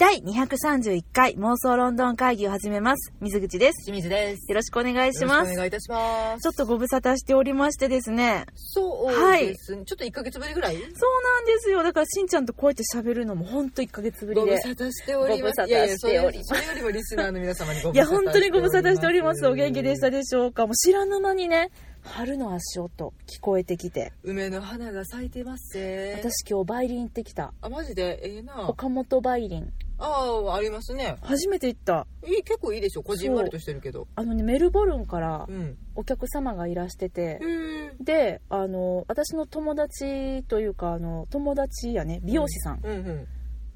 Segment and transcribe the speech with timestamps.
[0.00, 3.12] 第231回妄想ロンドン会議を始めます。
[3.20, 3.84] 水口です。
[3.84, 4.50] 清水です。
[4.50, 5.52] よろしくお願いします。
[5.52, 6.40] お願いいたします。
[6.40, 8.46] ちょっとご無沙汰しておりましてですね。
[8.54, 9.84] そうですね。
[9.84, 10.76] ちょっと1ヶ月ぶりぐらい？
[10.76, 11.82] そうなんですよ。
[11.82, 14.46] だからしんちゃんとこうやって喋るのもほんと1ヶ月ぶりで。
[14.46, 15.42] ご無沙汰しております。
[15.42, 19.46] ご無沙汰いやいやしておりますそれそれよりもリスナーの皆様にごいや、無沙汰本当にご無沙汰しております。
[19.46, 20.66] お元気でしたででしょうか？
[20.66, 21.70] もう知らぬ間にね、
[22.04, 24.14] 春の足音聞こえてきて。
[24.22, 26.16] 梅の花が咲いてますぜ。
[26.18, 27.52] 私今日バイリン行ってきた。
[27.60, 28.18] あ、マジで？
[28.22, 28.66] ええな。
[28.66, 29.70] 岡本バイリン。
[30.00, 31.16] ああ、ありますね。
[31.22, 32.06] 初めて行った。
[32.26, 33.02] いい、結構いいでしょ？
[33.02, 34.08] こじんまりとしてるけど。
[34.16, 35.76] あのね、メルボルンからうん。
[35.94, 37.92] お客様がいらしててへ、え。
[38.00, 43.26] であの私の友達というかあの友達やね美容師さん、うんうん。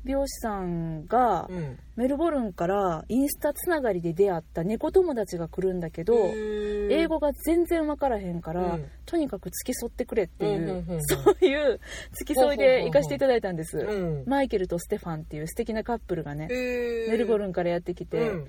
[0.05, 1.79] 美容師さんがうん。
[1.97, 11.79] メルボルンからインスタつながりで出会った猫友達が来るんだけど、英英語が全然分からへんから、うんとにかく付き添ってくれっていう、うんうんうんうんそういう
[12.13, 14.25] 付き添いで行かせていただいたんです、うん。
[14.27, 17.11] マイケルとステファンっていう素敵なカップルがね、へえ。
[17.11, 18.49] メルボルンからやってきて、うん。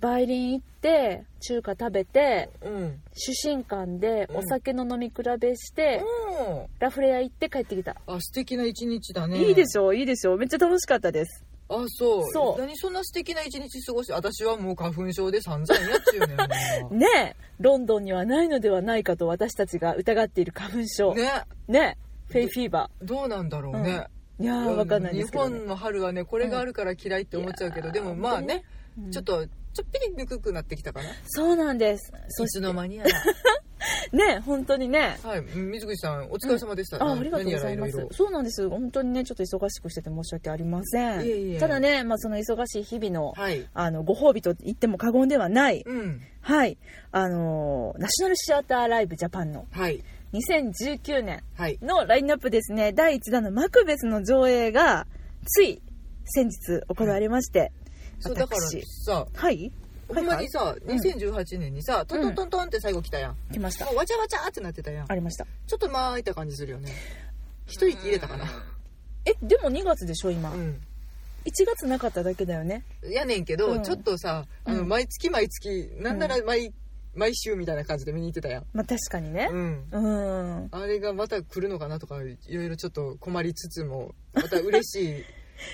[0.00, 3.00] バイリン行って中華食べてうん。
[3.14, 6.02] 主審館でうんお酒の飲み比べして、
[6.40, 6.66] うん。
[6.78, 9.38] ラフレア行って帰ってきた、あ、素敵な一日だね。
[9.42, 12.32] いいでしょいいでしょめっちゃ楽しかったですあ、そう。
[12.32, 16.36] そう何そんな素敵な一日過ごして、私はもう花粉症で散々やっちゅうね
[16.90, 21.14] ねえロンドンにはないのではないかと私たちが疑っている花粉症ま。
[21.16, 21.32] ね。
[21.68, 24.06] ねえフェイフィーバどうなんだろうね。
[24.38, 28.62] ーいやーわかんないですけど、ね日本、の春はね、これがあるから嫌いって思っちゃうけど、うんでもまあね、
[29.04, 31.08] うんちょっと、ちょっぴりぬくくなってきたかな？
[31.26, 33.10] そうなんですそいしつの間にやら。
[34.12, 37.02] ねえ本当にねはい、水口さん、お疲れ様でした。
[37.02, 43.66] あありがとうございますそうなんです本当にねちょっと忙しくしてて申し訳ありませんいえいえただね、まあ、その忙しい日々のはい。
[43.74, 46.20] あのご褒美と言っても過言ではない、うん。
[46.40, 46.76] はい
[47.12, 50.02] あのーナショナルシアターライブジャパンのはい。
[50.32, 51.78] 2019年はい。
[51.82, 55.06] のラインナップですね第1弾のマクベスの上映が
[55.46, 55.80] つい
[56.24, 57.72] 先日行われまして、
[58.20, 59.72] そう、だから私さ、はい
[60.08, 63.36] ほんまにさ、うん2018年にさ、トントントントンって最後来たやん。
[63.52, 65.06] 来ましたわちゃわちゃってなってたやん。
[65.12, 66.92] ありましたちょっとまあいた感じするよね。
[67.66, 68.46] 一息入れたかな。
[69.26, 70.80] えでも2月でしょ今、1うん。
[71.52, 76.72] 月なかっただけだよねやねんけど、うんちょっとさ、あの、うん毎月毎月、なんなら毎、
[77.14, 78.64] 毎週みたいな感じで見に行ってたやん。
[78.72, 79.84] まあ確かにねうん。
[79.92, 79.98] う
[80.64, 85.24] んあれがまた来るのかなとか、いろいろちょっと困りつつも、また嬉しい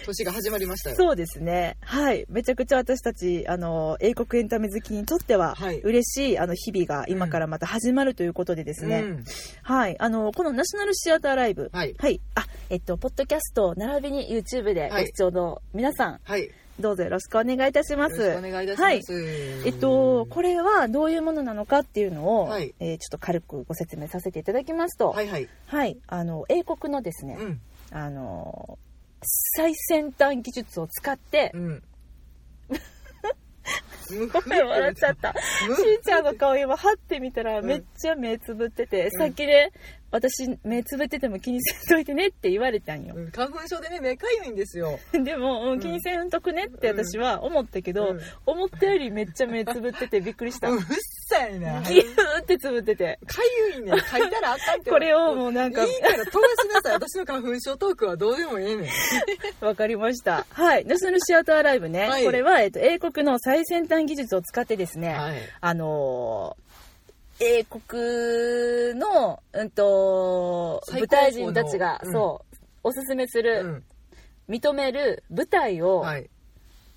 [0.07, 0.97] 年が始まりましたよ。
[0.97, 1.77] そうですね。
[1.81, 2.27] はい。
[2.29, 5.81] めちゃくちゃ私たちあの英国エンタメ好きにとってははい。
[5.81, 9.25] 嬉しいあの日々が今からまた始まるということでですね、うん。
[9.63, 9.97] はい。
[9.99, 11.71] あのこのナショナルシアターライブ。
[11.73, 11.95] はい。
[11.99, 12.21] はい。
[12.35, 16.45] あえっとポッドキャスト並びに YouTube でご視聴の皆さん、はい。
[16.45, 18.17] よどうぞよろしくお願いいたします。
[18.17, 19.13] ろしくお願いいたします。
[19.13, 19.23] はい。
[19.65, 22.75] えっと、これはどういうものなのかっていうのを、はい。
[22.81, 25.49] えーちょっと軽くご説明させていただきますと、はい、はい。
[25.67, 25.97] はい。
[26.07, 27.61] あの英国のですね、うん。
[27.91, 28.79] あの
[29.25, 31.83] 最先端技術を使ってう、 ん。
[34.11, 35.33] 笑っちゃった。
[35.33, 39.73] しーちゃんの顔今はってみたらうんめっちゃ目つぶってて、うんさっきね
[40.15, 43.15] 私目つぶってても気にせんといてねって言われたんよ。
[43.17, 45.01] うん花粉症でね、目かゆいんですよ。
[45.13, 50.71] でも、うん、気にせんとくねって私は思ったけど、うん思ったよりめっちゃ目つぶっててびっくりした。
[50.71, 50.81] うっ
[51.29, 51.83] さいな。
[51.91, 53.19] ギューってつぶってて。
[53.27, 53.43] か
[53.75, 53.99] ゆいねん。
[53.99, 54.91] 書いたらあかんって。
[54.91, 56.93] これをもうなんかいいから飛ばしなさい。
[56.93, 58.89] 私の花粉症トークはどうでもええね
[59.63, 59.65] ん。
[59.65, 60.47] わかりました。
[60.51, 60.85] はい。
[60.85, 62.09] ナショナルシアターライブね。
[62.09, 65.37] はいこれは、えっと、英国の最先端技術を使ってですね、はい。
[65.61, 66.74] あのー
[67.41, 73.85] 英国の、うんと、舞台人たちが、うんそう、おすすめすうる、ん。
[74.49, 76.31] 認める舞台を、はい。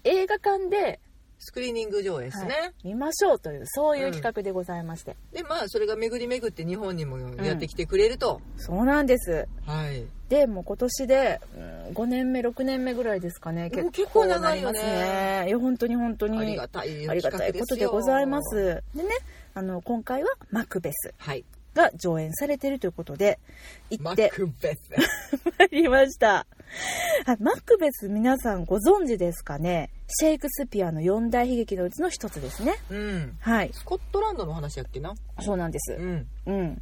[0.03, 0.99] 映画館で、
[1.39, 2.53] スクリーニング上映ですね。
[2.53, 5.15] はい見ましょうという、そういう企画でございまして。
[5.33, 8.41] で、まあ、それが巡り巡って日本にもやってきてくれると。
[8.57, 9.47] そうなんです。
[9.65, 10.05] はい。
[10.29, 13.69] で、もう今年で、うん5年目、6年目ぐらいですかね。
[13.73, 15.45] もう結構長いよね。
[15.47, 16.37] いや、本当に本当に。
[16.37, 18.43] ありがたいありがたいことでございま。
[18.43, 18.83] す。
[18.93, 19.09] でね、
[19.53, 21.45] あの、今回はマクベスはい。
[21.73, 23.39] が上演されているということで、
[23.89, 24.81] 行マってクベス。
[25.59, 26.45] まいりました。
[27.25, 29.89] はいマクベス皆さんご存知ですかね？
[30.07, 32.75] シェイクスピアの四大悲劇のうちの一つですね。
[32.89, 33.37] うん。
[33.41, 33.71] はい。
[33.73, 35.13] スコットランドの話やっけな。
[35.41, 36.01] そうなんですう。
[36.01, 36.27] ん。
[36.45, 36.81] うん。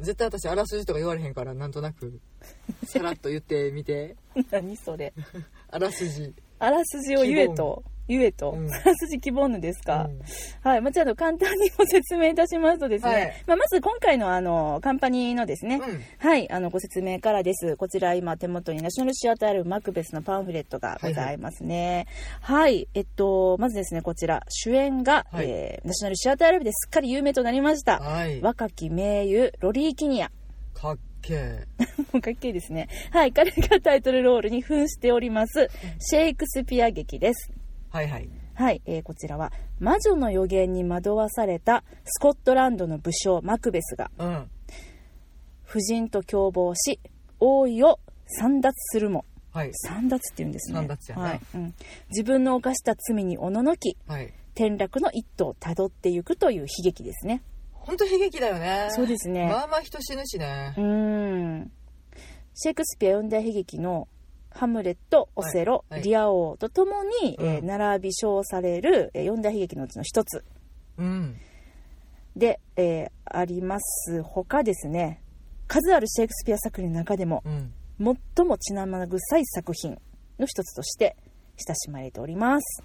[0.00, 2.20] 絶対私あらすじとか言われへんからなんとなく
[2.84, 4.16] さらっと言ってみて
[4.50, 5.12] 何それ。
[5.70, 7.84] あらすじあらすじを言えと。
[8.08, 8.52] 言えと。
[8.52, 10.20] うんあらすじ希望のですか、うん
[10.68, 10.80] はい。
[10.80, 13.12] まあ、じゃあ、簡単にご説明いたしますとですね。
[13.12, 17.76] はいまあ、まず今回のあの、カンパニーのですね、うんはい、あの、ご説明からです。
[17.76, 22.06] こちら今手元にナショナルシアタールマクベスのパンフレットがございますね。
[22.40, 28.00] はい、えっと、まずですね、こちら、主演が、はいえーナショナルシアターライブですっかり有名となりました。
[28.00, 30.30] はい若き名優、ロリー・キニア。
[30.74, 31.66] かっけえ
[32.12, 32.88] もうかっけえですね。
[33.10, 35.68] はい、彼がタイトルロールに扮しております、
[35.98, 37.52] シェイクスピア劇です。
[37.94, 44.50] はいはいはい、えーこちらは、魔女の予言に惑わされたスコットランドの武将マクベスが、うん
[45.68, 46.98] 夫人と共謀し、
[47.38, 50.78] 王位を散奪するも、はい散奪って言うんですね。
[50.80, 51.74] 散奪やなはい、うん。
[52.10, 57.42] 自分の犯した罪におののき、はい転落の一途をたどっていくという悲劇ですね。
[57.72, 60.84] 本当悲劇だよねそうですねまあまあ人死ぬしねうー
[61.62, 61.72] ん。
[62.54, 64.08] シェイクスピア四大悲劇の
[64.54, 66.08] ハムレット、オセロ、はいはい。
[66.08, 70.44] リア王とともに、えーうん並び称されるえー四大悲劇のうちの一つ。
[70.98, 71.36] うん。
[72.36, 74.22] で、えーあります。
[74.22, 75.20] 他ですね
[75.66, 77.72] 数あるシェイクスピア作品の中でもうん。
[78.36, 79.98] 最も血生臭い作品
[80.38, 81.16] の一つとして
[81.66, 82.82] 親しまれております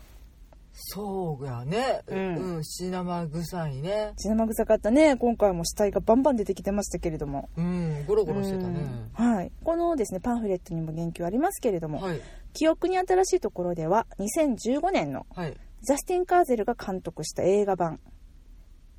[0.73, 2.01] そうやね。
[2.07, 4.13] ううんん血生臭いね。
[4.17, 5.17] 血生臭かったね。
[5.17, 7.49] 今回も死体がバンバン出てきてましたけれども。
[7.57, 8.79] うんゴロゴロしてたね。
[9.19, 9.25] うん。
[9.35, 12.21] はい、このですねパンフレットにも言及ありますけれども、はい。
[12.53, 15.57] 記憶に新しいところでは2015年のはい。
[15.81, 17.99] ジャスティン・カーゼルが監督した映画版。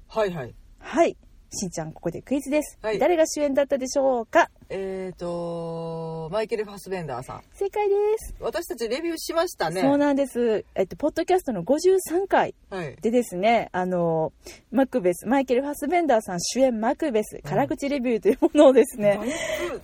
[0.09, 0.55] はいはい。
[0.79, 1.17] はい
[1.53, 2.99] しんちゃんここでクイズです、はい。
[2.99, 4.51] 誰が主演だったでしょうか？
[4.69, 7.43] えーとマイケル・ファスベンダーさん。
[7.55, 9.81] 正解です、私たちレビューしましたね。
[9.81, 10.65] そうなんです。
[10.77, 12.97] えっとポッドキャストの53回はい。
[13.01, 14.33] でですねあの
[14.71, 19.19] マクベスマイケル・ファスベンダーさん主演マクベス辛口レビューというものをですね、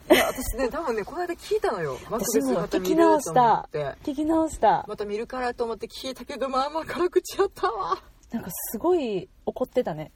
[0.08, 1.98] だいや私ね 多分ねこの間聞いたのよ。
[2.08, 3.68] マクベ私もスまた聞き直した。
[4.04, 4.84] 聞き直した。
[4.86, 7.98] また見るからと思って聞いたけどまあまあ辛口やったわ。
[8.30, 10.12] なんかすごい怒ってたね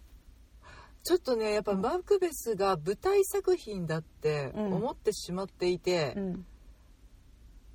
[1.02, 4.72] ちょっとねやっぱマクベスが舞台作品だってうん。
[4.74, 6.46] 思ってしまっていて、うん。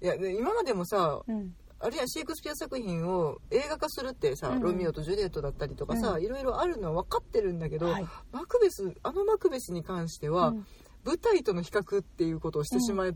[0.02, 1.56] いやで今までもさうん。
[1.80, 6.24] あるいはシェイクスピア作品を映画化するってさ、うんロミオとジュリエットだったりとかさ、うん。
[6.24, 8.06] いろいろあるのは分かってるんだけど、はい。
[8.32, 10.66] マクベスあのマクベスに関しては、うん。
[11.04, 13.16] 舞台との比較っていうことをしてしまい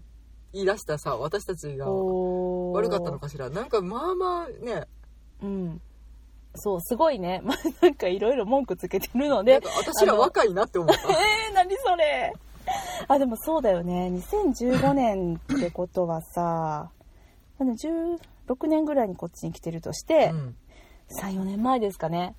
[0.53, 3.49] 出したさ私たちが悪かったのかしら。
[3.49, 4.83] なんかまあまあね
[5.41, 5.81] うん。
[6.59, 7.41] そう、すごいね。
[7.45, 9.69] まあ、なんかいろいろ文句つけてるのなんでか。
[9.77, 12.33] 私ら若いなって思った えー、何それ。
[13.07, 14.11] あ、でもそうだよね。
[14.13, 16.91] 2015年ってことはさ、
[17.59, 20.55] あの16年ぐらいにこっちに来てるとしてう、ん
[21.21, 22.35] 3、4年前ですかね。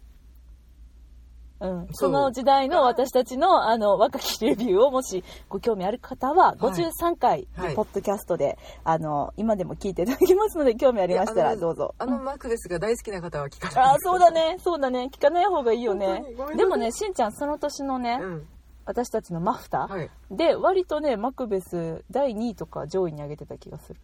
[1.60, 7.74] うん、そそうの時代の私たちのあの若きレビューをもしご興味ある方は53回はい。
[7.74, 11.94] ポッドキャストで、あの今でも聞いていただきますので興味ありましたらどうぞ。
[11.98, 14.56] あのマクベスが大好きな方は聞かないあーそうだね。
[14.60, 15.10] そうだね。
[15.12, 16.24] 聞かない方がいいよね。
[16.56, 18.48] でもねしんちゃんその年のね、うん。
[18.86, 20.10] 私たちのマフター、はい。
[20.30, 24.00] で割とねマクベス第2位とか上位に上げてた気がする。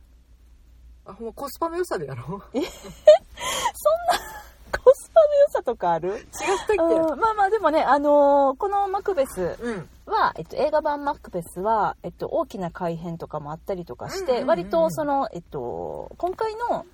[1.07, 2.41] あほんまコスパの良さでやろう。
[2.41, 2.61] コ
[5.63, 6.11] スパの良さとかある？
[6.11, 6.27] 違ったっ
[6.67, 7.19] けうん。
[7.21, 9.89] まあまあでもねあのーこのマクベスうん。
[10.07, 14.49] は、えっと、映画版マクベスは、えっと、大きな改変とかもあったりとかして、うんうんうんうん。
[14.49, 16.87] 割とその、えっと、今回の、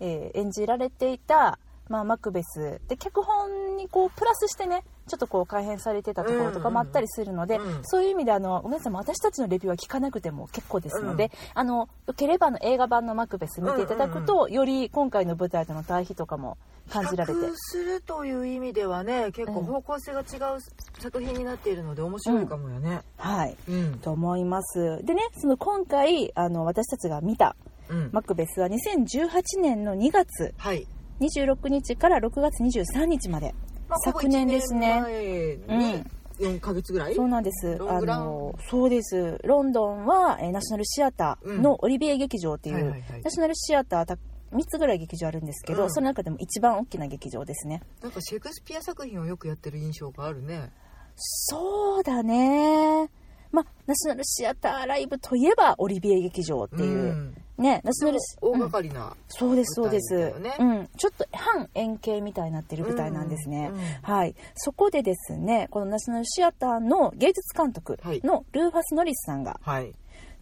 [0.00, 1.58] えー演じられていた、
[1.88, 11.02] まあ、マクベスで脚本にこうプラスしてねちょっとこう改変されてたところとかもあったりするので、そういう意味であのごめんなさい私たちのレビューは聞かなくても結構です。
[11.02, 16.58] ので、あのよければあの映画版のマクベス見ていただくと、より今回の舞台との対比とかも
[16.90, 17.40] 感じられて。
[17.54, 20.60] するという意味ではね結構うん方向性が違う
[20.98, 23.00] 作品になっているので面白いかもよね。
[23.16, 23.56] はい。
[23.68, 23.98] うん。
[23.98, 25.00] と思います。
[25.04, 27.56] でねその今回あの私たちが見た
[27.88, 28.10] うん。
[28.12, 30.54] マクベスは2018年の2月。
[30.58, 30.86] はい。
[31.20, 33.54] 26日から6月23日まで、
[33.88, 35.58] まあ昨年ですね。
[35.66, 36.04] に
[36.38, 37.14] 4ヶ月ぐらい？
[37.14, 37.78] そうなんです。
[37.80, 39.38] あのそうです。
[39.44, 45.90] ロンドンは、えーナショナルシアターのオリビエ劇場っていう、ナショナルシアターた3つぐらい劇場あるんですけど、うん。
[45.90, 47.82] その中でも一番大きな劇場ですね。
[48.02, 50.70] なんかシェイクスピア作品をよくやってる印象があるね。
[51.16, 53.10] そうだね。
[53.50, 58.52] まあナショナルシアターライブといえばオリビエ劇場っていう、んねナショナル大うん。
[58.60, 64.34] 掛かりなそうですそうです、うん、ちょっと半円形みたいになってる舞台なんですね、うんうんはい。
[64.54, 69.92] そこでですねこのナショナルシアターの芸術監督のルーファス・ノリスさんがはい。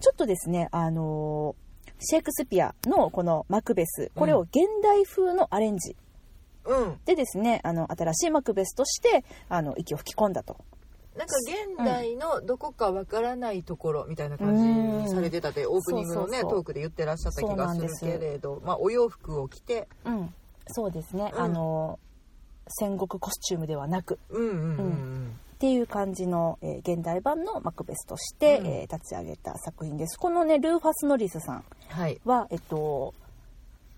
[0.01, 1.67] ちょっとですねあのー
[1.99, 5.97] シェイクスピアのこのマクベスこれを現代風のアレンジ
[6.67, 7.01] うん。
[7.07, 10.59] でですね、あの新しいマクベスとしてあの息を吹き込んだと
[11.17, 19.89] なんか現代のどこかわからないところみたいな感じにされてたで、オープニングのねトークで言ってらっしゃった気がするけれどまあお洋服を着て。
[20.05, 20.35] うん。
[20.69, 21.41] そうですね、うん。
[21.41, 21.99] あの
[22.69, 24.19] 戦国コスチュームではなく。
[24.31, 28.67] うんうんうんっていう感じの、えー現代版のマクベスとして、うん。
[28.67, 30.19] えー立ち上げた作品です。
[30.19, 32.21] このねルーファス・ノリスさんはい。
[32.27, 33.15] はえっと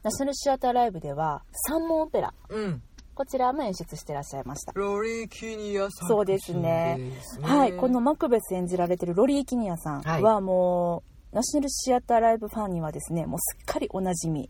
[0.05, 2.33] ナショナルシアターライブでは三門オペラ。
[2.49, 2.83] うん
[3.19, 4.71] こちらも演出してらっしゃいました。
[4.77, 7.11] ロリー・キニアさんそうですね。
[7.43, 14.45] はいこのマクベス演じられてるロリー・キニアさんはもう、ナショナルシアターライブファンにはですねもうすっかりおなじみ。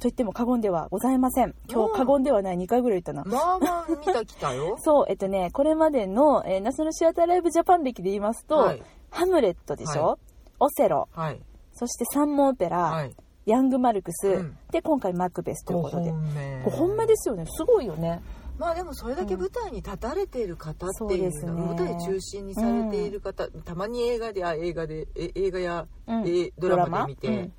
[0.00, 1.54] と言っても過言ではございません。
[1.70, 3.22] 今日過言ではない2回ぐらい言ったな。
[3.24, 4.76] まあまあ見た来たよ。
[4.82, 8.82] そうえっとねこれまでの、えーナショナルシアターライブジャパン歴で言いますと、はい。
[9.10, 10.18] ハムレットでしょ、は
[10.58, 11.08] オセロ。
[11.12, 11.40] はい。
[11.72, 13.14] そして三門オペラ、はい
[13.48, 14.58] ヤング・マルクス、うん。
[14.70, 16.10] で今回マクベスという5ことで。
[16.10, 17.46] 本目5本目ですよね。
[17.46, 18.20] すごいよね。
[18.58, 21.52] まあでもそれだけ舞台に立たれている方っていうですね。
[21.52, 26.28] のは、舞台中心にされている方、たまに映画であ映画でえ映画や、うん。
[26.28, 27.52] えドラマで見て、うん。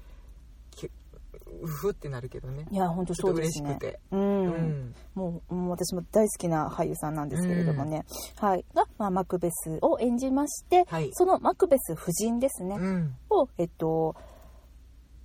[0.71, 2.67] きうふってなるけどね。
[2.69, 3.69] いや本当そうですね。
[3.69, 4.95] 嬉しくて、うん、うん。
[5.15, 8.05] もうもう私も大好きな俳優さんなんですけれどもね、
[8.37, 8.65] はい。
[8.75, 11.09] が、まあ、マクベスを演じまして、はい。
[11.13, 13.15] そのマクベス夫人ですね、うん。
[13.31, 14.15] を、えっと、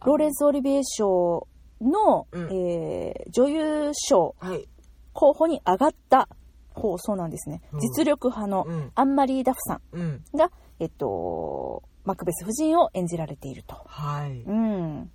[0.04, 1.46] ローレンス・オリビエ賞
[1.80, 2.42] の、うん。
[2.52, 4.68] えー女優賞はい。
[5.12, 6.28] 候補に上がった
[6.72, 7.80] 方そうなんですね、うん。
[7.80, 8.92] 実力派のうん。
[8.94, 10.02] アンマリー・ダフさうん。
[10.02, 13.76] んが、えっと、マクベス夫人を演じられていると。
[13.86, 14.42] はい。
[14.42, 15.10] うん。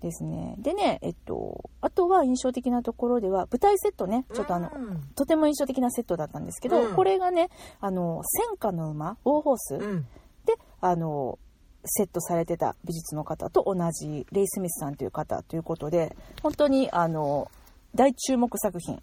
[0.00, 0.54] ですね。
[0.58, 6.94] でね、えっと、あとは印象的なところでは、舞台セットね、ちょっとあの、うんとても印象的なセットだったんですけど、うん。
[6.94, 7.48] これがね、
[7.80, 10.02] あの、戦火の馬、ウォーホースうん。
[10.44, 11.38] で、あの、
[11.84, 17.50] セットされてた美術の方と同じレイ・スミスさんという方ということで、本当に、あの、
[17.94, 19.02] 大注目作品。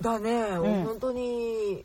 [0.00, 1.84] だね、ん本当に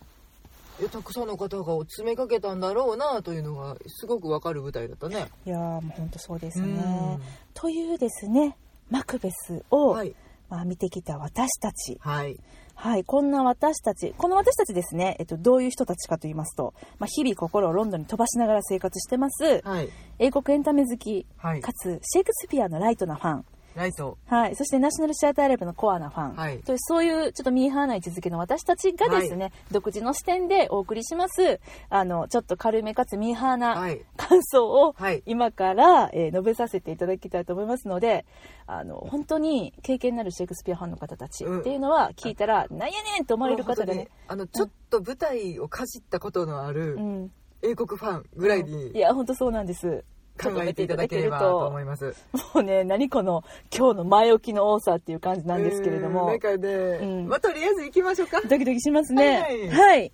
[0.92, 5.30] たくさんの方が詰めかけたんだろうなというのがすごくわかる舞台だったね。
[5.46, 7.22] いやー、もう本当そうですうねん。
[7.54, 8.58] というですね、
[8.90, 10.16] マクベスを、はい
[10.52, 11.98] まあ、見てきた私たち。
[12.02, 12.38] はい。
[12.76, 19.90] はい、こんな私たち、この私たちですね、えっと、どういう人たちかと言いますと、まあ、日々心をロンドンに飛ばしながら生活してます、はい。
[20.20, 21.62] 英国エンタメ好き、はい。
[21.62, 26.60] かつシェイクスピアのライトなファン、ライトはい、そしてナショナルシアターライブのコアなファン、はい。
[26.60, 31.60] というそういうちょっとミーハーな位置づけの私たちがですね、独自の視点でお送りします、
[31.90, 34.02] あの、ちょっと軽めかつミーハーはない。
[34.18, 35.24] 感想をはい。
[35.26, 38.26] 今から、えー述べさせていただきたいと思いますので、
[38.66, 47.32] あの、本当に経験のあるシェイクスピアファンの方たちっていうのは聞いたら、なんやねんと思われる方がね、あのちょっと舞台をかじったことのあるうん。
[47.64, 50.04] 英国ファンぐらいいにや、本当そうなんです。
[50.42, 52.14] 考えていただければと思います。
[52.54, 53.44] もうね、何この
[53.76, 56.40] 今日の前置きの多さっていう感じなんですけれどもうんなん。
[56.40, 56.68] かね、
[57.02, 58.42] うんまあとりあえず行きましょうか。
[58.42, 59.70] ドキドキしますね。
[59.72, 60.12] ははいい。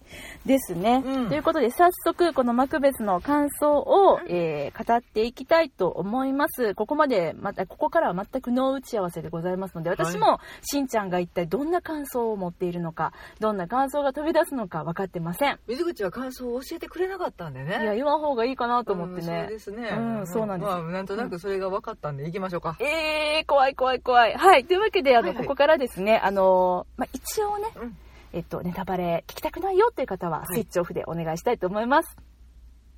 [0.48, 6.76] ですね、うんということで、早速、このマクベスの感想を、えー語っていきたいと思います。
[6.76, 15.60] ここまで、また、ここからは全くノー打ち合わせでございますので、私も、しんちゃんが一体どんな感想を持っているのか、どんな感想が飛び出すのか分かってません。
[15.68, 17.80] 水口は感想を教えてくれなかったんでね。
[17.82, 19.48] いや、言わん方がいいかなと思ってうんそうね。
[19.50, 19.90] ですね。
[19.98, 22.78] うんそうなんですまあ、なんとなくそれが分かったんで行きましょうか。
[22.80, 24.34] えー、怖い怖い怖い。
[24.36, 24.66] はい。
[24.66, 27.98] というわけで、あの、はいはいここからですね、あのーまあ、一応ね、うん
[28.34, 32.18] えっと、ネタバレ聞きたくないよっていう方は、はいスイッチオフでお願いしたいと思います。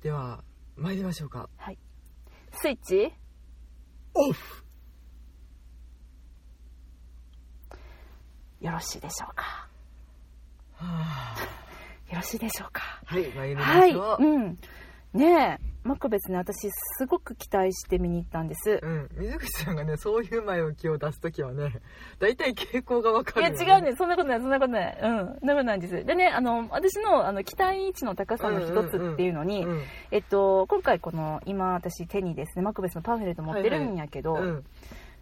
[0.02, 0.42] では、
[0.76, 1.48] 参りましょうか。
[1.56, 1.78] はい。
[2.52, 3.12] スイッチ？
[4.14, 4.64] オフ
[8.60, 9.68] よろしいでしょうか？
[10.74, 11.36] はあ
[12.10, 12.82] よろしいでしょうか？
[13.06, 13.92] はい、参りまはい。
[13.92, 14.22] しょう。
[14.24, 14.58] うん。
[15.14, 18.80] ねえ、マクベスね、私、すごく期待して見に行ったんです。
[18.82, 21.80] うん、水口さんがね、そういう前置きを出すときはね、
[22.18, 23.96] 大体傾向がわかいや、るよ、違うね。
[23.96, 24.98] そんなことない、そんなことない。
[25.02, 25.38] うん。
[25.40, 26.04] そんなことないんです。
[26.04, 34.64] でね、あの、私の、あの、期待値の高さの一つっていうのに、うん、えっと、今回この、今私手にですね、マクベスのパンフレット持ってるんやけど、うん。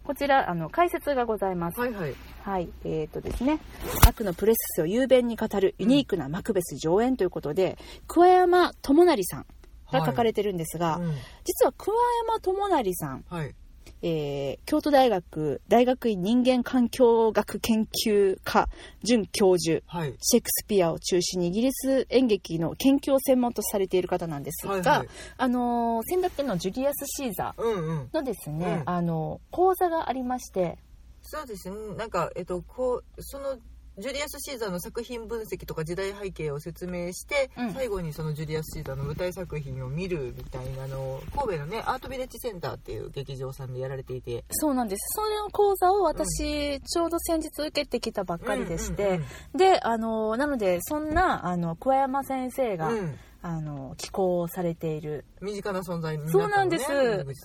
[0.03, 1.79] こちら、あの、解説がございます。
[1.79, 2.15] はいはい。
[2.43, 2.69] はい。
[2.85, 3.61] えっ、とですね、
[4.09, 7.77] 悪のプレスを雄弁に語るユニークなマクベス上演ということで、
[8.09, 9.47] 桑山智成さん
[9.93, 11.13] が書かれてるんですが、うん
[11.45, 13.55] 実は桑山智成さん、はい。
[14.01, 18.69] えー京都大学大学院人間環境学研究科
[19.03, 20.15] 准教授、はい。
[20.21, 28.11] シェイクスピアを中心にイギリス演劇の研究を専門とされている方なんですが、はいはいあのー先だってのジュリアス・シーザーうんうん。
[28.13, 30.79] のですね、うんあの講座がありまして、
[31.23, 31.77] そうですね。
[31.97, 33.59] なんか、えっと、こう、その、
[33.99, 37.75] ジュリアス・シーザーの作品分析とか時代背景を説明して、うん。
[37.75, 44.45] 最後にそのジュリアス・シーザーの舞台作品を見るみたいなのを神戸のねアートビレッジセンターっていう劇場さんでやられていて。
[44.51, 45.01] そうなんです。
[45.17, 49.25] それの講座を私、ちょうど先日受けてきたばっかりでして、うんうん
[49.55, 52.99] で、あの、なので、そんな、あの、桑山先生が、うん。
[52.99, 56.85] うんあの、寄稿されている、身近な存在になったの、ね、そうなんです。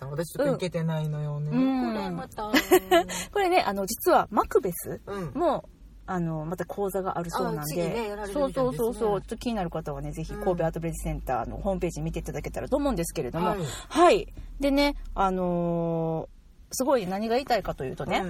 [0.06, 1.94] 私ちょっと行けてないのよね、うん。
[1.94, 2.50] これまた。
[3.32, 5.32] これね、あの、実はマクベスうん。
[5.36, 5.70] も、
[6.06, 13.60] あの、また講座があるそうなんで、やられるそうそうそうそう、ちょっと気になる方はね、ぜひ、うん神戸アートブレッジセンターのホームページ見ていただけたらと思うんですけれども、はい。
[13.90, 14.34] はい。
[14.60, 16.34] でね、あのー
[16.76, 18.24] すごい何が言いたいかというとね、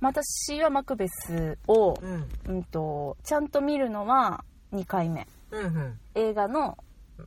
[0.00, 2.28] まあ私はマクベスを、うん。
[2.48, 5.28] うん、とちゃんと見るのは2回目。
[5.52, 5.98] うんうん。
[6.16, 6.76] 映画の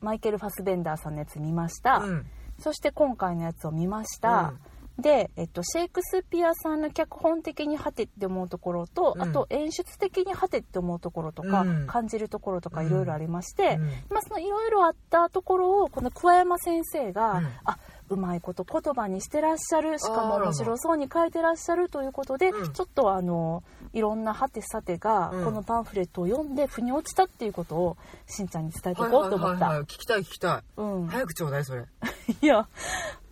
[0.01, 2.25] マイケル・ファスベンダーさんのやつ見ました、うん。
[2.59, 4.53] そして今回のやつを見ました、
[4.99, 17.77] で、えっと、シェイクスピアさんの脚本的にはてって思うところと、うんあと演出的にはてって思うところとか、うん感じるところとかうんいろいろありまして、うんまあ、そのいろいろあったところをこの桑山先生が、うんあ
[18.11, 29.65] うまいこと言葉にしてらっしゃるしかも面白そうに書いてらっしゃるということで、うんちょっとあのいろんなはてさてがうんこのパンフレットを読んで腑に落ちたっていうことをしんちゃんに伝えていはいこうと思った。
[29.65, 31.85] はいはいはい聞きたい聞きたいうん、早くちょうだいそれ
[32.41, 32.67] いや、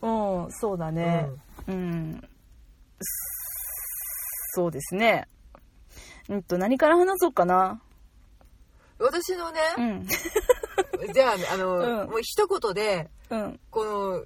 [0.02, 1.28] うん、そうだね。
[1.30, 1.42] うん。
[4.54, 5.28] そうですね。
[6.28, 7.82] うんと、何から話そうかな。
[9.00, 10.08] 私のねうん。
[11.14, 13.60] じゃああのうんもう一言でうん。
[13.70, 14.26] この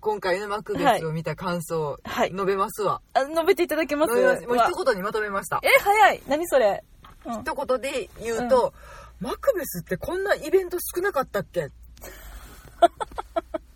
[0.00, 4.14] 今回のマクベスを見た感想をはい述べますわあ、述べていただけます？
[4.14, 6.22] もう一言にまとめましたえ、早い。
[6.28, 6.82] 何それ？
[7.24, 7.40] うん。
[7.42, 8.72] 一言で言うと、
[9.20, 11.70] マクベスってこんなイベント少なかったっけ？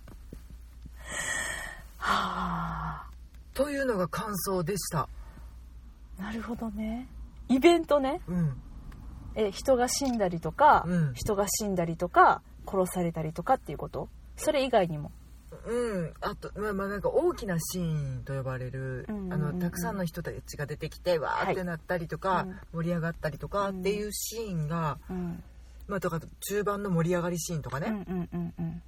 [2.02, 3.10] はあ。
[3.54, 5.08] というのが感想でした
[6.18, 7.08] なるほどね。
[7.48, 8.20] イベントね。
[8.26, 8.60] うん
[9.34, 14.08] え、人が死んだりとか、うん人が死んだりとか、殺されたりとかっていうこと？
[14.36, 15.10] それ以外にも。
[15.66, 25.42] うん、あと、まあ、まあなんか大きなシーンと呼ばれる、うんうんうんうんあのたくさんの人たちが出てきてわーってなったりとか、はいうん盛り上がったりとかっていうシーンが、うん。
[25.88, 28.82] まあ、とか中盤の盛り上がりシーンとかね、うんうんうんうん。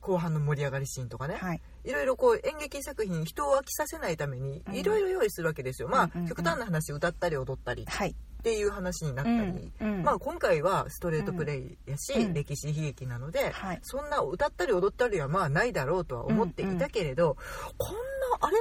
[0.00, 1.60] 後半の盛り上がりシーンとかね、はい。
[1.86, 4.74] いろいろこう演劇作品人を飽きさせないためにうん。
[4.74, 6.28] いろいろ用意するわけですよ、まあうんうんうん。
[6.28, 8.14] 極端な話歌ったり踊ったりっはい。
[8.42, 10.02] ていう話になったり、うんうん。
[10.02, 12.34] まあ、今回はストレートプレイやし、うん。
[12.34, 13.80] 歴史悲劇なので、はい。
[13.82, 17.36] そんな歌ったり踊ったりはまあないだろうとは思っていたけれど、
[17.78, 17.98] こんな
[18.40, 18.56] あれ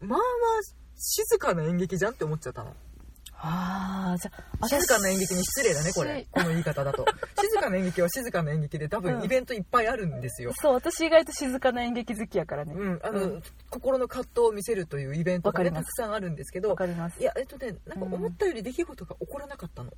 [0.00, 0.20] まあまあ
[0.96, 2.74] 静かな演劇じゃんって思っちゃったの
[3.46, 6.26] ああ、じゃあ、静かな演劇に失礼だねこれ。
[6.30, 7.04] 私この言い方だと。
[7.38, 9.24] 静かな演劇は静かな演劇で多分うん。
[9.24, 12.74] イベントいっぱいあるんですよ、そう、私意外と静かな演劇好きやからね。
[12.74, 13.42] うんあのうん。
[13.68, 17.20] 心の葛藤を見せるというイベントが、ね、たくさんあるんですけわどかります。
[17.20, 17.24] い。
[17.24, 19.92] やえっとねなんか思ったより出来事が起こらなかったの、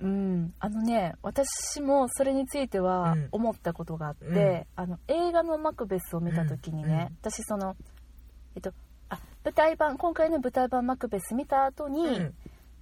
[0.00, 0.54] うん。
[0.58, 3.28] あのね、私もそれについてはうん。
[3.32, 4.66] 思ったことがあって、うん。
[4.76, 7.76] あの、映画のマクベスを見た時にね、私その、
[8.54, 8.72] えっと、あ、
[9.44, 12.34] 舞台版、今回の舞台版マクベス見た後に、うん。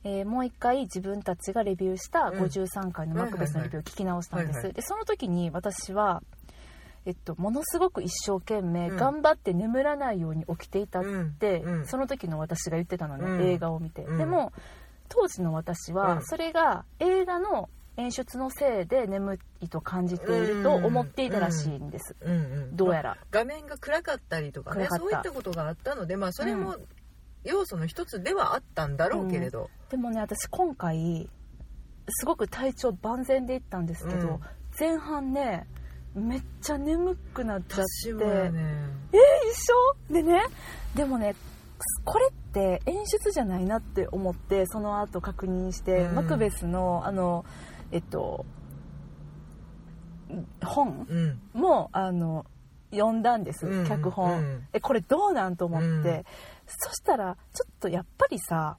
[0.04, 2.40] えーもう一回自分たちがレビューしたうん。
[2.40, 4.72] 53回のマクベスのレビューを聞き直したんです。
[4.72, 6.22] で、その時に私は、
[7.04, 8.96] えっと、ものすごく一生懸命うん。
[8.96, 11.04] 頑張って眠らないように起きていたっ
[11.38, 11.86] て、うん。
[11.86, 13.42] その時の私が言ってたのね、うん。
[13.42, 14.18] 映画を見て、うん。
[14.18, 14.52] でも
[15.08, 16.26] 当時の私は、うん。
[16.26, 17.68] それが映画の
[17.98, 22.34] 演出のせいで眠いと感じていると思っていたらしいんです、うんう
[22.70, 26.76] んどうやら、画面が暗かったりとかねそういったことがあったのでまあそれも
[27.44, 31.28] 要素の一つではあったんだろうけれど、でもね私今回
[32.08, 34.40] すごく体調万全で行ったんですけど、うん。
[34.78, 35.66] 前半ね
[36.14, 37.84] めっちゃ眠くなっちゃって。
[37.84, 38.60] 私もやね。
[39.12, 40.14] 一緒？
[40.14, 40.42] でね
[40.94, 41.34] でもね
[42.04, 46.14] これって演出じゃないなって思ってその後確認して、うん。
[46.16, 47.44] マクベスのあの
[47.92, 48.44] えっと
[50.62, 51.06] 本？
[51.08, 51.40] うん。
[51.60, 52.44] もあの
[52.90, 54.68] 読んだんです、うん脚本、うん。
[54.72, 56.24] えこれどうなんと思って、うん。
[56.66, 58.76] そしたらちょっとやっぱりさ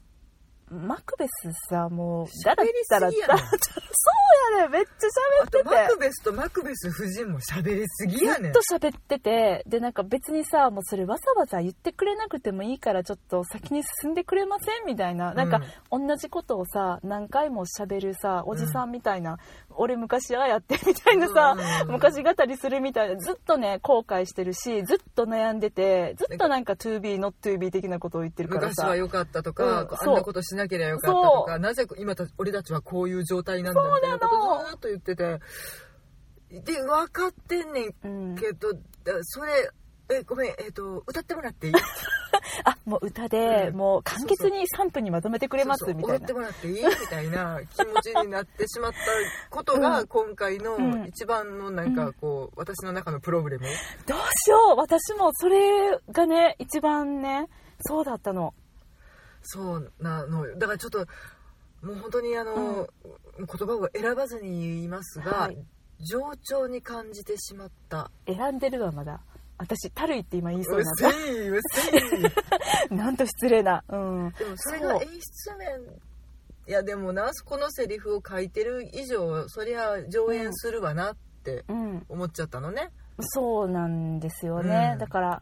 [0.71, 5.63] マクベスさもうだらだらだらそうやねめっちゃあ喋ってて。
[5.63, 8.53] とマクベスとマクベス夫人も喋りすぎやねん。
[8.53, 9.63] ずっと喋ってて。
[9.67, 15.34] でなんか別にさもうそれわざわざ言ってくれなくてもいいからちょっと先に進んでくれませんみたいな。
[15.34, 19.38] なんか同じことをさ何回も喋るさおじさんみたいな、
[19.71, 21.91] 俺昔ああやってみたいなさ、うん。
[21.91, 28.84] 昔語りするみたいなずっとね後悔してるしずっと悩んでてずっとなんか to be not to be 的なことを言ってるからさ。
[28.84, 35.39] 昔は良かったとか、うんあんなことしなければよかったとそかなぜ今た俺たちはこういう状態なんだみたいなことずーっと言ってて。
[36.52, 38.80] で分かってんねんうん、けどだ
[39.22, 39.52] それ
[40.12, 41.74] えごめんえっ、と歌ってもらっていい？
[42.65, 43.76] あもう歌で、うん。
[43.78, 46.19] もう簡潔に3分にまとめてくれますみたいな。
[46.19, 46.84] 踊ってもらっていい？
[46.84, 48.98] みたいな気持ちになってしまった
[49.52, 50.08] ことがうん。
[50.08, 51.06] 今回のうん。
[51.06, 53.65] 一番のなんかこう私の中のプロブレム？
[54.08, 54.78] どうしよう。
[54.78, 57.48] 私もそれがね一番ね
[57.82, 58.56] そうだったの
[59.41, 60.58] そうなのよ。
[60.58, 61.06] だからちょっと
[61.82, 62.88] もう本当にあの、
[63.38, 65.58] 言葉を選ばずに言いますが、はい。
[66.10, 68.10] 冗長に感じてしまった。
[68.25, 69.19] 選んでるわまだ
[69.58, 70.91] 私たるいって今言いそうな。
[70.91, 71.12] んだ
[72.95, 73.84] なんと失礼な。
[73.89, 74.32] うん。
[74.32, 75.82] でもそれが演出面
[76.67, 82.06] いやでもなこのセリフを書いてる以上そりゃ上演するわなってうん。
[82.08, 84.99] 思っちゃったのね、そうなんですよね、うん。
[84.99, 85.41] だから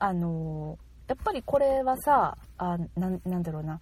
[0.00, 3.80] あのやっぱりこれはさあなんなんだろうな。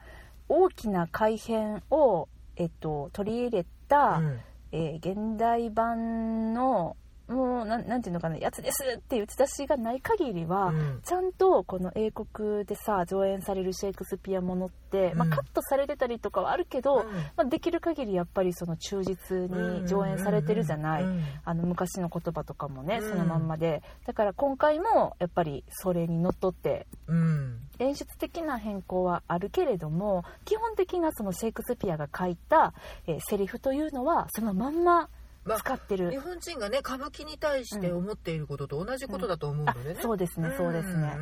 [0.48, 4.40] 大きな改変を、えっと、取り入れた、うん。
[4.72, 6.96] えー現代版の
[7.28, 11.00] もうなんなんていうのかなやつですっていう打ち出しがない限りは、うん。
[11.04, 17.12] ちゃんとこの英国でさ上演されるシェイクスピアものって、まあ、うんカットされてたりとかはあるけど、うん。
[17.12, 21.24] まあ、できる限りやっぱりその忠実に上演されてるじゃない、うん。
[21.44, 23.10] あの昔の言葉とかもね、うん。
[23.10, 23.82] そのまんまで。
[24.06, 27.58] だから今回もやっぱりそれにのっとってうん。
[27.78, 32.74] 演出的な変更はあるけれども基本的なそのシェイクスピアが書いた、
[33.06, 35.08] えーセリフというのはそのまんままあ
[35.44, 41.16] 使ってる、日本人がね歌舞伎に対して思っていることと同じことだと思うのあでね、そうですねそうですね、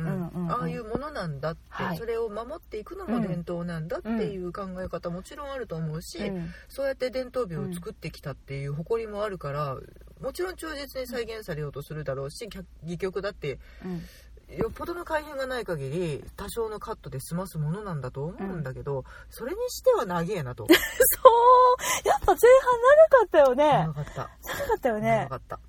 [0.49, 1.97] ああいうものなんだって、はい。
[1.97, 6.53] それを守っていくのも伝統なんだっていう考え方もちろんあると思うし、うん。
[6.67, 9.77] そうやって伝統美を作ってきたっていう誇りもあるから
[10.21, 14.01] もちろん忠実に再現されようとするだろうし戯戯曲だってうん
[14.57, 20.67] よっぽどの改変がない限り多少のカットで済ますものなんだと思うんだけど、それにしては長えなと。
[20.67, 22.07] そう。
[22.07, 23.71] やっぱ前半長かったよね。
[23.87, 24.29] 長かった。
[24.43, 25.27] 長かったよね。
[25.29, 25.59] 長かった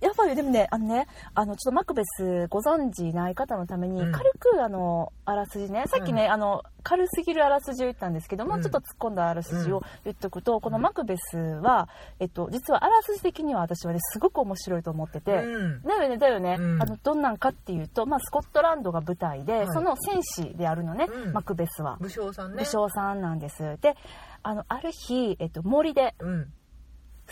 [0.00, 4.12] やっぱりでもねあのねあのちょっとマクベスご存知ない方のためにうん。
[4.12, 8.62] 軽くあのあらすじねさっきね、あの軽すぎるあらすじを言ったんですけども、うん。
[8.62, 11.88] ちょっと突っ込んだあらすじを言っとくと、このマクベスは、
[12.18, 15.82] えっと、実はあらすじ的には私はねすごく面白いと思ってて、うん。
[15.82, 16.82] だよねだよね、うん。
[16.82, 19.66] あのどんなんかっていうと、まあ、スコットランドが舞台で、はい。
[19.68, 21.32] その戦士であるのね、うん。
[21.32, 21.96] マクベスは。
[22.00, 22.64] 武将さんね。
[22.64, 23.78] 武将さんなんです。
[23.80, 23.94] で
[24.42, 26.52] あのある日、えっと、森でうん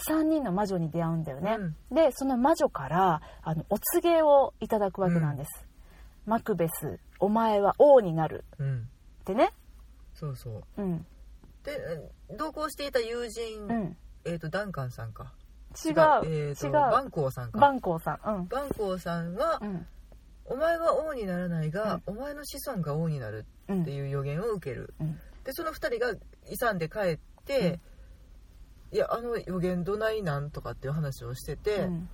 [0.06, 1.56] 3人の魔女に出会うんだよね、
[1.90, 1.94] うん。
[1.94, 5.66] でその魔女からあのお告げをいただくわけなんです、
[6.26, 8.44] マクベスお前は王になる。
[8.58, 8.88] うん。
[9.20, 9.50] ってね。
[10.14, 10.82] そうそう。
[10.82, 11.06] うん。
[11.64, 11.72] で
[12.36, 13.96] 同行していた友人、うん。
[14.24, 15.32] えー、とダンカンさんか。
[15.84, 16.72] 違う、えー、と違う。
[16.72, 17.58] バンコーさんか。
[17.58, 18.46] バンコーさん。
[18.48, 19.86] バンコーさんは、うん。
[20.46, 24.94] お前は王にならないが、お前の子孫が王になるうんっていう予言を受ける。
[25.00, 25.20] うん。
[25.44, 26.14] でその2人が
[26.50, 27.80] 勇んで帰って、
[28.90, 32.08] いやあの予言どないなんとかっていう話をしてて、うん。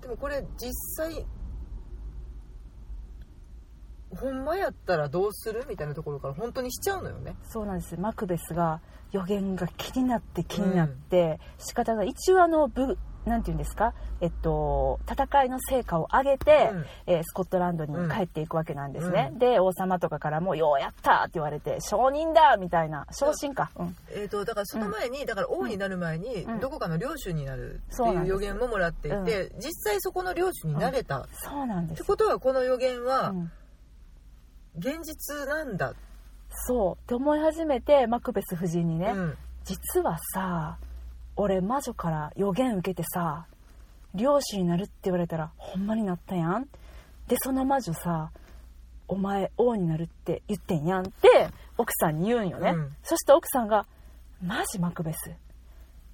[0.00, 1.26] でもこれ実際
[4.10, 7.36] ほんまやったらどうするみたいなところから本当にしちゃうのよね。
[7.48, 8.80] そうなんですマクベスが
[9.12, 12.08] 予言が気になって気になって、仕方がない。
[12.08, 16.86] 一応あの部なんていうんですか、えっと、戦いの成果を上げて、うん。
[17.06, 23.84] えースコットランドに帰っていくわけなんですね、で王様とかからも「ようやった!」って言われて「証人だ!」みたいな昇進か、う。
[23.84, 26.60] ん、えー、とだからその前に、だから王になる前に、うん。
[26.60, 32.02] どこかの領主になるっていう予言ももらっていて、実際そこの領主になれた、っそうなんです。
[32.02, 33.52] てことはこの予言はうん。
[34.78, 35.94] 現実なんだ、
[36.66, 36.94] そう。
[36.94, 39.38] って思い始めてマクベス夫人にね、うん。
[39.64, 40.78] 実はさ
[41.36, 43.46] 俺魔女から予言受けてさ
[44.14, 46.66] 領主になるって言われたらほんまになったやん?
[47.28, 48.30] でその魔女さ
[49.08, 52.96] お前王になるって言ってんやんって奥さんに言うんよね、うん。
[53.02, 53.86] そして奥さんが
[54.42, 55.30] 「マジマクベス。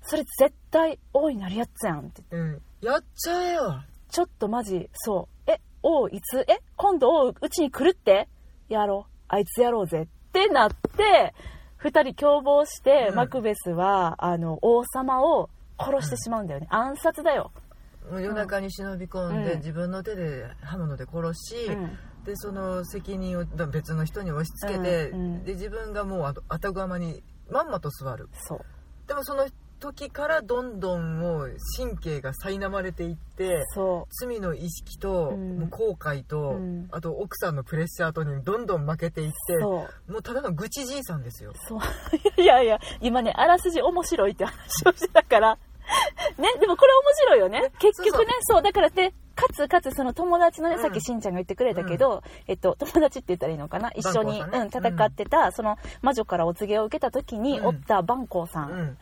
[0.02, 2.22] それ絶対王になるやつやん」って。
[2.30, 3.82] うん、やっちゃえよ。
[4.11, 5.50] ちょっとマジそう。
[5.50, 6.40] え王いつ？
[6.48, 8.28] え今度王うちに来るって？
[8.68, 9.12] やろう。
[9.28, 11.32] あいつやろうぜってなって
[11.83, 13.16] 二人共謀して、うん。
[13.16, 17.51] マクベスはあの王様を殺してしまうんだよね、暗殺だよ、
[18.12, 19.59] 夜中に忍び込んで、うん。
[19.59, 21.99] 自分の手で刃物で殺し、うん。
[22.25, 25.11] でその責任を別の人に押し付けて、
[25.45, 28.29] で自分がもうあと後釜にまんまと座る。
[28.47, 28.61] そう。
[29.09, 29.45] でもその
[29.83, 35.59] 時からどんどんもう神経が苛まれていってそ罪の意識と、うん。
[35.59, 36.88] もう後悔と、うん。
[36.92, 39.61] あと奥さんのプレッシャーとにどんどん負けていってう。
[39.61, 41.53] もうただの愚痴じいさんですよ。
[41.66, 41.81] そう。
[42.40, 45.59] いやいや今ねあらすじ面白いって話をしてたから。
[46.38, 47.73] ねでもこれ面白いよね。
[47.81, 50.83] 結局ねそうだからでかつかつその友達のね、うん。
[50.83, 53.90] さっきしんちゃんが言ってくれたけど、えっと、友達って言ったらいいのかな？
[53.97, 57.66] 一緒に、ねうん、戦ってた、その魔女からお告げを受けた時にうん。
[57.66, 58.99] おったバンコーさん、うん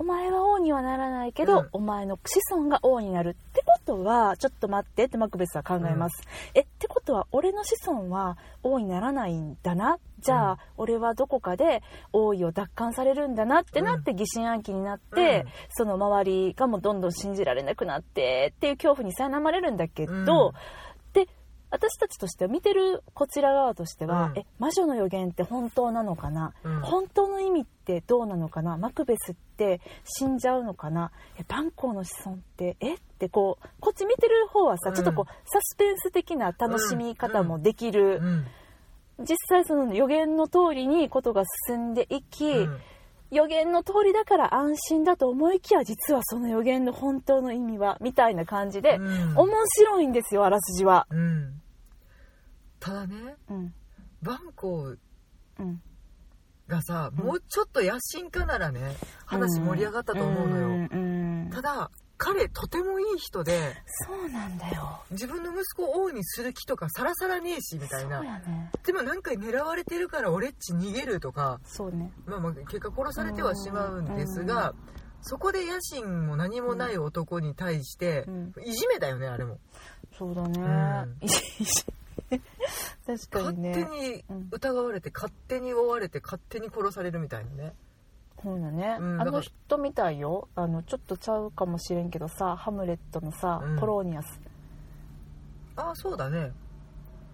[0.00, 1.68] お前は王にはならないけど、うん。
[1.72, 6.22] お前の子孫が王になるってことはちょっと待ってってマクベスは考えます、
[6.54, 9.98] えってことは俺の子孫は王にならないんだな？
[10.20, 10.58] じゃあ、うん。
[10.76, 11.82] 俺はどこかで
[12.12, 15.52] 王位を奪還されるんだなってなって疑心暗鬼になって、うん。
[15.70, 20.54] その周りがもうどんどん信じられなくなってっていう恐怖に苛まれるんだけど、
[21.70, 24.38] 私たちとしては見てるこちら側としては、うん。
[24.38, 26.80] え魔女の予言って本当なのかな、うん。
[26.80, 28.78] 本当の意味ってどうなのかな？
[28.78, 31.10] マクベスって死んじゃうのかな？
[31.38, 32.94] えバンコーの子孫ってえ？
[32.94, 34.94] ってこうこっち見てる方はさ、うん。
[34.94, 38.46] ちょっとこうサスペンス的な楽しみ方もできる、うん。
[39.20, 42.80] 実際その予言の通りにことが進んでいき、うん
[43.30, 49.36] 予言の通りだから安心だと思いきや実はその予言の本当の意味はみたいな感じで、うん。
[49.36, 51.06] 面白いんですよあらすじは。
[51.10, 51.60] うん。
[52.80, 53.74] ただねうん。
[54.22, 54.94] バンコ
[56.66, 57.24] がさ、うん。
[57.24, 58.80] もうちょっと野心家ならね
[59.26, 63.74] 話盛り上がったと思うのよ、ただ彼とてもいい人で
[64.06, 65.00] そうなんだよ。
[65.12, 68.70] 自分の息子を王にする気とかさらさらねえしみたいそうなやね。
[68.84, 72.10] でもなんか狙われてるから俺っち逃げるとか、そうね。
[72.26, 74.74] まあ、まあ結果殺されてはしまうんですが、
[75.22, 78.52] そこで野心も何もない男に対してう、ん。
[78.64, 79.58] いじめだよねあれも。
[80.18, 81.28] そうだね、うん。
[83.06, 83.72] 確か勝にね。
[83.74, 84.48] 手にうん。
[84.50, 87.72] 疑われて勝手に追われて勝手に殺されるみたいなね
[88.42, 90.48] そうだね、うんあの人みたいよ。
[90.54, 93.78] あのちょっとちゃうかもしれんけどさハムレットのさ、うん。
[93.78, 94.40] ポロニアス。
[95.76, 96.52] ああそうだね。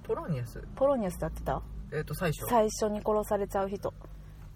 [0.03, 0.62] ポロニアス。
[0.77, 1.62] ポロニアスってやってた？
[1.93, 2.47] えっ、と最初。
[2.49, 3.93] 最初に殺されちゃう人。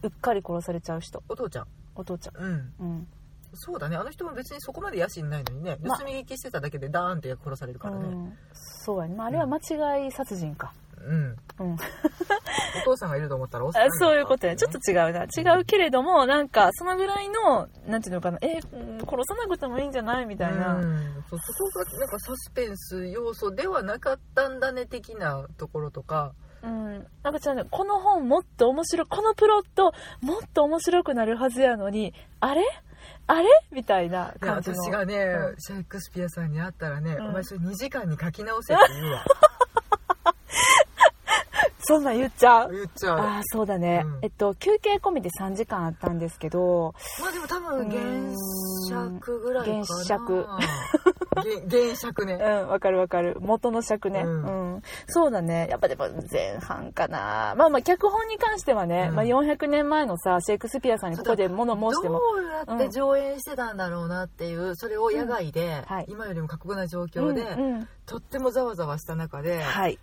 [0.03, 1.23] うっかり殺されちゃう人。
[1.29, 1.67] お父ちゃん。
[1.95, 2.37] お父ちゃん。
[2.37, 2.73] うん。
[2.81, 3.09] うん、
[3.55, 3.97] そうだね。
[3.97, 5.77] あの人も別にそこまで野心ないのにね。
[5.83, 8.09] ま盗み聞きしてただけでダーンって殺されるからね。
[8.09, 11.79] うん、そうやね、まあ、あれは間違い殺人か、うん、うん、 お
[12.85, 15.25] 父さんがいると思ったらおっさんそういうことやちょっと違うな。
[15.25, 18.39] 違うけれどもなんかそのぐらいのなんていうのかな。
[18.43, 20.27] えうん殺さなくてもいいんじゃない？
[20.27, 26.33] みたいな、うん、そうそこがなんかサスペンス要素ではなかったんだね的なところとか。
[26.61, 32.63] うん、なんかじゃあねこの本もっと面白いこのプロットもっと面白くなるはずやのにあれ？
[33.29, 33.49] あれ？
[33.71, 34.77] みたいな感じの。
[34.83, 35.57] 私がね、うん。
[35.59, 37.29] シェイクスピアさんに会ったらね、うん。
[37.29, 39.25] お前それ2時間に書き直せって言うわ
[41.89, 42.73] そんなん言っちゃう？
[42.73, 43.19] 言っちゃう。
[43.19, 44.19] ああそうだね、うん。
[44.23, 49.85] えっと休憩込みで3時間あったんですけどまあでも多分原尺ぐらいかな。
[49.85, 50.47] 原尺
[51.37, 52.35] 原原尺ね。
[52.35, 53.37] うんわかるわかる。
[53.41, 54.75] 元の尺ね、ううん。
[54.77, 55.69] んそうだね。
[55.71, 57.55] やっぱでも前半かな。
[57.57, 59.15] まあまあ脚本に関してはね、うん。
[59.17, 63.77] まあ、400年前のさシェイクスピアさんにここで物申してもどうやって上演してたん。
[63.79, 67.47] だろうなっていうそれを野外で、はい今よりも過酷な状況で、
[68.07, 69.99] とってもざわざわした中で、はい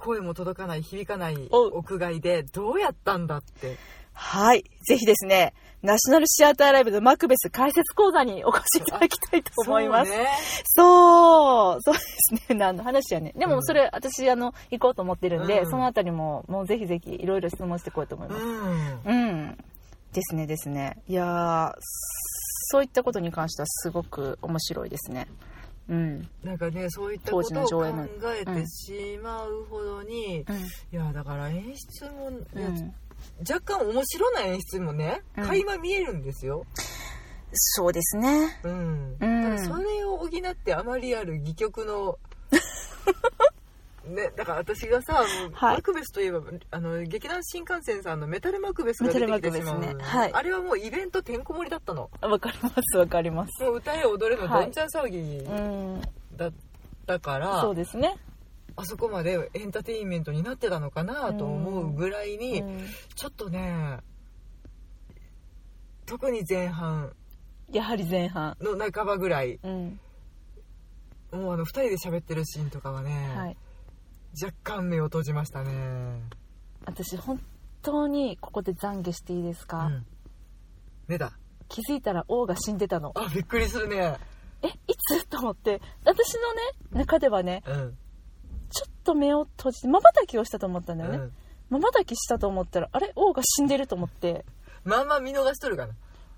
[0.00, 3.76] 声も届かない響かない屋外でどうやったんだって
[4.12, 4.64] はい。
[4.86, 10.10] ぜひですね、ナショナルシアターライブのマクベス解説講座にお越しいただきたいと思います。
[10.10, 10.28] そうね
[10.64, 12.58] そう、そうですね。
[12.58, 13.32] 何の話やね。
[13.34, 18.42] でうんもそれ、私、あの、行こうと思ってるんで、うんそのあたりも、もうぜひぜひ、いろいろ質問してこようと思います。
[18.42, 19.58] うんうん。
[20.12, 20.98] ですね、ですね。
[21.08, 21.72] いやー、
[22.72, 25.28] そういったことに関してはすごく面白いですね。
[25.90, 26.28] うん。
[26.44, 27.84] なんかねそういったことを考
[28.38, 30.56] えてしまうほどに、うん。
[30.56, 30.60] い
[30.92, 32.94] やだから演出も、うん、
[33.40, 36.64] 若干面白な演出もねうん垣間見えるんですよ、
[37.52, 38.60] そうですね。
[38.62, 42.18] うんうんただそれを補ってあまりある戯曲の
[44.04, 53.62] ね、だから私がさ、はいマクベスといえばあの劇団新幹線さんのメタルマクベスが出てきてしまう、ねはいあれはもうイベントてんこ盛りだったのわかります、わかります。
[53.62, 56.00] もう歌え踊れのはいどんちゃん騒ぎうん。
[56.36, 56.52] だっ
[57.06, 58.16] たから、そうですね。
[58.76, 63.98] あそこまでエンターテインメントになってたのかなと思うぐらいに、うんちょっとね
[66.06, 67.12] 特に前半
[67.70, 68.56] やはり前半。
[68.60, 70.00] の半ばぐらいうん。
[71.32, 73.56] もうあの2人で喋ってるシーンとかはね、はい。
[74.32, 76.22] 若干目を閉じましたね。
[76.84, 77.40] 私本
[77.82, 80.06] 当にここで懺悔していいですか、うん。
[81.08, 81.32] 目だ
[81.68, 83.12] 気づいたら王が死んでたの。
[83.14, 84.16] あびっくりするね。
[84.62, 85.26] えいつ？
[85.26, 85.80] と思って。
[86.04, 86.60] 私のね
[86.92, 87.96] 中ではねうん。
[88.70, 91.18] ちょっと目を閉じてまばたきをしたと思ったんだよね。
[91.18, 91.32] うん。
[91.70, 93.12] まばたきしたと思ったらあれ？
[93.16, 94.44] 王が死んでると思って。
[94.84, 95.94] まあまあ見逃しとるかな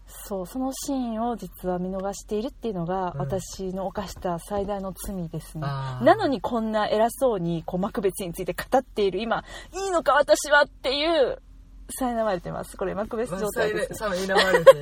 [0.07, 3.21] そうそのシーンを実は見逃しているっていうのがうん。
[3.21, 11.41] 私の犯した最大の罪ですね、なのにこんな偉そうにこう幕別について語っている今いいのか私はっていう
[12.00, 12.76] 苛まれてます。
[12.76, 14.72] これ幕別まあ状態です、さいなまれて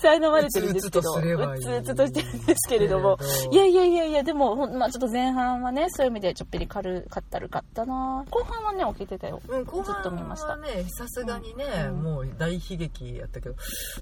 [0.00, 1.12] 苛 まれてるんですけど。
[1.14, 1.22] う
[1.60, 3.18] つうつとしてるんですけれども。
[3.50, 8.24] いやいやいやいやでもまあ、ちょっと前半はねそういう意味でちょっぴり軽かったるかったな。
[8.30, 9.40] 後半はね起きてたよ。
[9.48, 10.48] うん、後ずっと見半ました。
[10.48, 12.02] はねさすがにね、うん。
[12.02, 13.54] もう大悲劇やったけど。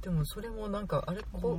[0.03, 1.59] でもそれもなんかあれこ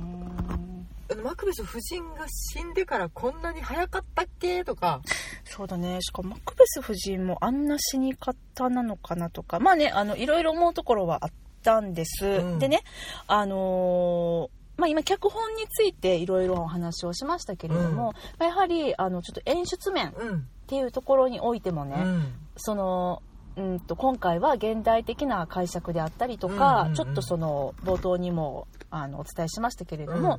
[1.10, 4.64] あのマクベス夫人が死んでからこんなに早かったっけ？
[4.64, 5.00] とか。
[5.44, 6.02] そうだね。
[6.02, 9.58] しかもマクベス夫人もあんな死に方なのかなとか。
[9.58, 11.30] まあねあのいろいろ思うところはあっ
[11.62, 12.58] たんです、うん。
[12.58, 12.82] でね
[13.26, 20.46] あのーまあ、今脚本についていろいろお話をしましたけれども、まあやはりあのちょっと演出面っうん。
[20.68, 22.32] ていうところにおいてもね、うん。
[22.56, 23.22] その
[23.56, 26.94] うんと今回は現代的な解釈であったりとか、うんうんうん。
[26.94, 30.38] ちょっとその冒頭にもあのお伝えしましたけれども、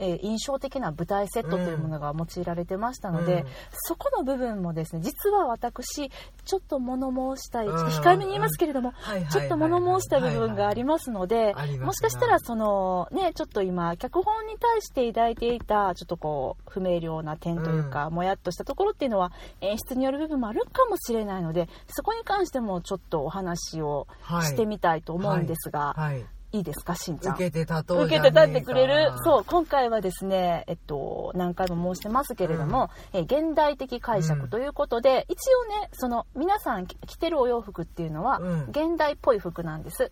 [0.00, 3.46] えー印象的な舞台セットというものが用いられてましたので、うん。
[3.72, 6.10] そこの部分もですね実は私
[6.44, 7.78] ちょっと物申したい、うん。
[7.78, 11.86] ちょっと控えめに言いますけれども、はいはいはいはいちょっと物申した部分がありますので、ありますな。
[11.86, 24.46] もしかしたらそのねちょっと今脚本に対して抱いていたちょっとこう不明瞭な点というか、もやっとしたところっていうのは演出による部分もあるかもしれないのでそこに関してもちょっとお話をはい。
[24.46, 26.20] してみたいと思うんですが、はい。
[26.20, 27.34] い、いですかしんちゃん？
[27.34, 29.12] 受けて立とう受けて立ってくれる？
[29.14, 38.60] うそう今回はですね、えっと、何回も申してますけれども、え現代的解釈ということで、一応ねその皆さん着着てるお洋服っていうのは、うん。
[38.70, 40.10] 現代っぽい服なんです。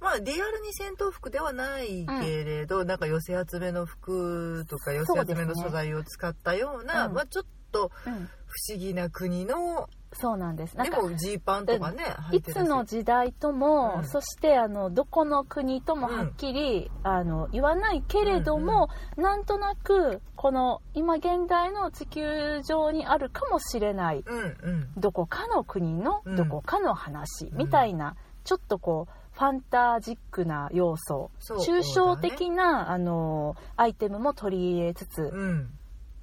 [0.00, 7.14] まあリアルに戦闘服ではないけれど、なんか寄せ集めの服とか寄せ集めの素材を使ったようなうん。
[7.14, 8.28] まあちょっとうん。
[8.46, 10.76] 不思議な国のそうなんです。
[10.76, 12.68] なんでかもジーパンとかね、履いいてるしつ。
[12.68, 14.08] の時代とも、うん。
[14.08, 24.92] そしてあのどこの国ともはっきり、あの言わないけれども、なんとなくこの今現代の地球上にあるかもしれないうんうん。
[24.96, 26.36] どこかの国のうん。
[26.36, 35.70] どこかの話、うんみたいなちょっとこうファンタジックな要素そう抽象的な、あのアイテムも取り入れつつ、うん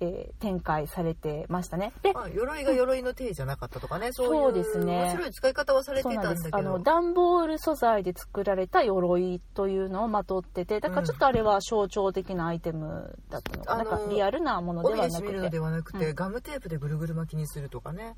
[0.02, 1.94] えー展開されてましたね。
[2.02, 5.04] でまあ、鎧が鎧の体じゃなかったとかね、そうですね。
[5.04, 6.50] 面白い使い方はされてたなんんです。
[6.52, 15.34] あのだけど段ボール素材で作られた鎧というのをまとっててだからちょっとあれは象徴的なアイテムだったのか、あのなんかリアルなもので帯はなくて。
[15.34, 16.16] のではなくて、うん。
[16.16, 18.16] ガムテープでぐるぐる巻きにするとかね、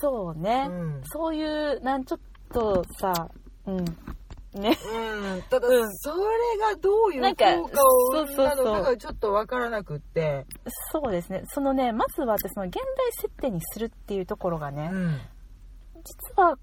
[0.00, 1.02] そうね、うん。
[1.04, 2.20] そういうなんちょっ
[2.52, 3.28] とさ
[3.66, 3.84] うん
[4.56, 4.78] ね。
[4.92, 5.96] うん、ただ、うん。
[5.98, 6.16] それ
[6.58, 7.34] がどういう効
[7.68, 7.80] 果
[8.20, 10.46] を生んだのかがちょっとわからなくって、
[10.92, 11.42] そうですね。
[11.46, 15.20] そのねまずは私その現代設定にするっていうところがね、うん。
[16.04, 16.56] 実は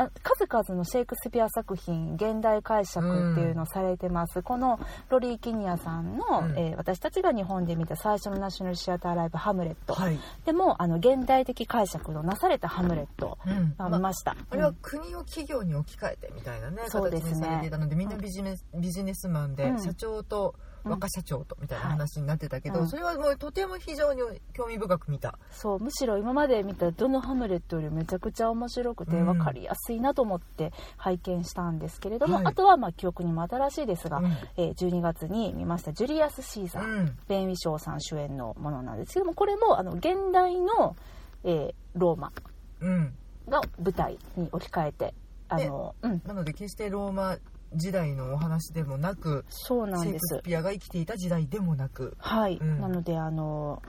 [0.00, 6.58] あ数々のシェイクスピア作品現代解釈っていうのをされてます、このロリー・キニアさんの、うん。
[6.58, 14.76] えー私たちが日本で見た最初のナショナルシアターライブ「ハムレット」はい、でもあの現代的解釈のなされた「ハムレットうん」あ見ました、あれはうん。
[14.80, 17.30] 国を企業に置き換えてみたいなね、そうですね。
[17.32, 19.82] 形にされていたのでみんなビジネス,、ビジネスマンで、うん。
[19.82, 22.88] 社長と若社長とみたいなはい話になってたけど、うん。
[22.88, 25.38] それはもうとても非常に興味深く見た。
[25.50, 29.26] そうむしろ今まで見たどの「ハムレット」よりめちゃくちゃ面白くてうん。
[29.26, 32.46] 分かりやすいなと思って拝見したんですけれども、はい。
[32.46, 34.36] あとはまあ記憶にも新しいですが、うん。
[34.56, 37.18] えー12月に見ました「ジュリアス・シーザー」うん。
[37.28, 40.96] ベン・ウィショーさん主演のものなんですけどもこれもあの現代の、
[41.44, 42.32] えーローマ
[42.80, 43.14] うん。
[43.48, 45.14] が舞台に置き換えて
[45.48, 47.36] あの、うん、なので決してローマ
[47.74, 52.80] 時代のお話でもなくそうなんシェイクですスピアが生きていた時代でもなく、はい、うん。
[52.80, 53.82] なのであの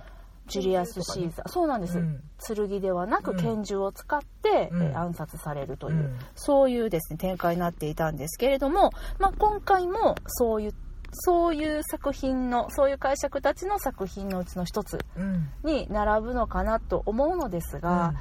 [0.47, 2.21] ジュリアス・シーザー、そうなんです、うん。
[2.45, 3.37] 剣ではなくうん。
[3.37, 4.83] 拳銃を使って、うん。
[4.83, 6.19] えー暗殺されるという、うん。
[6.35, 10.73] そういうですね展開になっていたんですけれども、まあ、今回もそういう
[11.11, 15.49] そういう作品のそういう解釈たちの作品のうちの一つうん。
[15.63, 18.13] に並ぶのかなと思うのですが、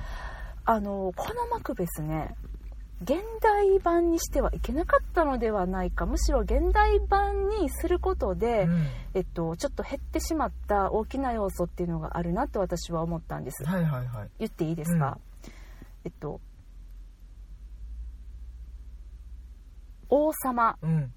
[0.65, 2.37] あのこのマクベスね
[3.03, 8.87] 現代版にしてはいけなかったのではないかむしろ現代版にすることで、うん。
[9.15, 13.65] えっと、ちょっと減ってしまった大きな要素っていうのがあるなと私は思ったんです。
[13.65, 14.31] はいはいはい。
[14.39, 15.19] 言っていいですか、
[16.05, 16.41] えっと
[20.11, 20.77] 王様。
[20.83, 21.13] うん。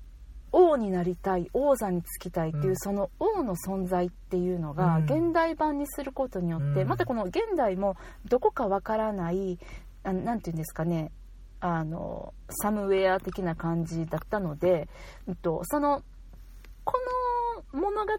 [0.56, 2.78] 王になりたい王座につきたいっていう、うん。
[2.78, 5.04] その王の存在っていうのがうん。
[5.04, 6.88] 現代版にすることによって、うん。
[6.88, 7.98] またこの現代も
[8.30, 9.60] どこかわからない
[10.04, 11.12] あなんていうんですかね
[11.66, 14.90] あのサムウェア的な感じだったので、
[15.28, 16.04] うんと、その
[16.84, 16.94] こ
[17.72, 18.12] の物語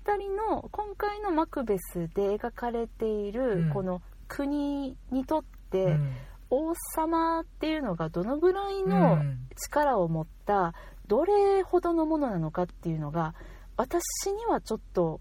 [0.51, 3.71] の今回のマクベスで描かれているうん。
[3.71, 6.17] この国にとって、うん。
[6.51, 9.47] 王様っていうのがどのぐらいのうん。
[9.55, 10.73] 力を持った
[11.07, 13.35] どれほどのものなのかっていうのが
[13.77, 15.21] 私にはちょっと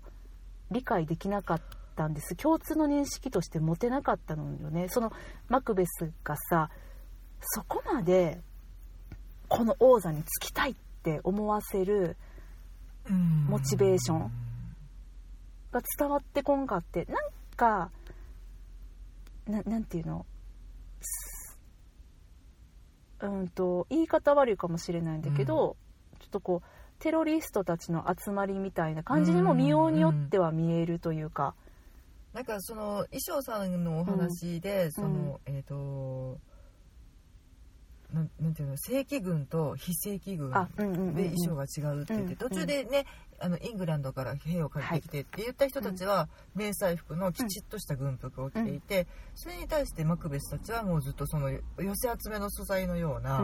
[0.71, 1.61] 理解できなかっ
[1.97, 2.37] たんです。
[2.37, 4.87] 共通の認識として持てなかったのよね。
[4.87, 5.11] その
[5.49, 6.69] マクベスがさ
[7.43, 8.41] そこまで
[9.47, 12.17] この王座につきたいって思わせる
[13.09, 13.45] うん。
[13.49, 14.31] モチベーション。
[15.71, 17.17] が伝わってこんかってなん
[17.55, 17.89] か
[19.47, 20.25] ななんていうの？
[21.01, 21.57] す
[23.21, 25.75] うんと言い方悪いかもしれないんだけど、
[26.19, 26.67] ちょっとこう
[26.99, 31.55] テロリストたちの集まりみたいな感じにも見ようによっては見えるというか、
[32.33, 36.37] なんかその衣装さんのお話で、そのえっ、と
[38.13, 40.51] ななんなんていうの正規軍と非正規軍
[41.15, 43.05] で衣装が違うって言って、うん途中でね
[43.39, 51.59] あのイングランドから兵を借りてきてって言った人たちは迷彩服のきちっとした軍服を着ていて、それに対してマクベスたちはもうずっとその寄
[51.95, 53.41] せ集めの素材のような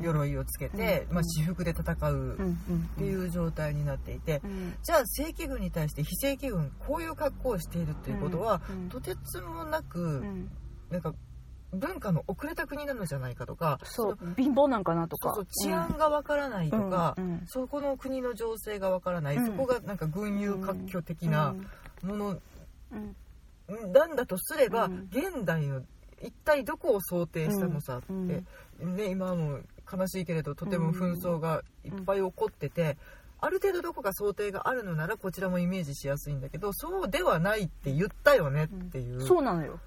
[0.00, 8.88] 鎧をつけて、うんまあ、私服で戦うっていう状態になっていて、うんじゃあ正規軍に対して非正規軍こういう格好をしているっていうことは、うん。
[8.88, 10.50] とてつもなく、うん。
[10.90, 11.14] なんか
[11.72, 15.34] 文化の遅れた国なのじゃないかとかそう貧乏なんかなとか。
[15.62, 17.42] 治安がわからないとか、うんうん。
[17.46, 19.46] そこの国の情勢がわからない、うん。
[19.46, 21.54] そこがなんか軍友割拠的な
[22.02, 22.38] もの
[22.92, 23.92] うん。
[23.92, 25.08] なんだとすれば、うん。
[25.10, 25.82] 現代の
[26.20, 28.96] 一体どこを想定したのさって、うん。
[28.96, 32.98] ね、今はもう悲しいけれどとても紛争がいっぱい起こってて、
[33.40, 39.22] ある程度どこか想定があるのならこちらもイメージしやすいんだけどそうではないって言ったよねっていう。
[39.22, 39.80] そうなのよ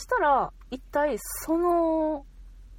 [0.00, 2.24] したら一体その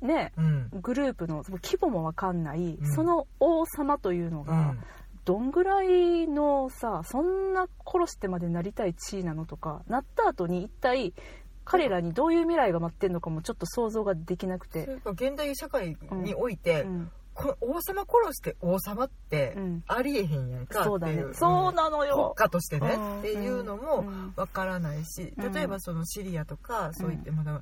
[0.01, 0.69] ねうん。
[0.81, 2.93] グループの規模もわかんない、うん。
[2.93, 4.79] その王様というのがうん。
[5.23, 11.13] どんぐらいのさそんな殺してまでなりたい地位なのとかなった後に一体
[11.63, 19.83] 彼らにどういう未来が待ってんのかもちょっと想像ができなくて、現代社会において、うんこの王様殺して王様ってうん。
[19.87, 23.19] ありえへんやんかっていう、そうなの国よ、家としてね、うん。
[23.19, 24.33] っていうのもうん。
[24.35, 25.53] わからないしうん。
[25.53, 27.61] 例えばそのシリアとかそういってまだ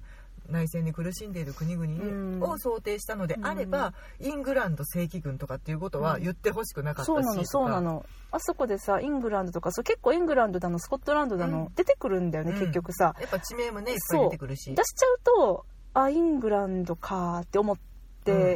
[0.50, 2.40] 内戦に苦しんでいる国うん。
[2.40, 8.06] 々を想定したのであれば、イングランド正規軍とかっていうことは言ってほしくなかったしそうなのそうなの。
[8.32, 11.74] あそこでさイングランドとかそう結構イングランドだのスコットランドだの、うん。
[11.76, 12.60] 出てくるんだよね、うん。
[12.60, 13.16] 結局さ。
[13.20, 14.74] やっぱ地名もねいっぱい出てくるし。
[14.74, 17.89] 出しちゃうとあイングランドかって思って、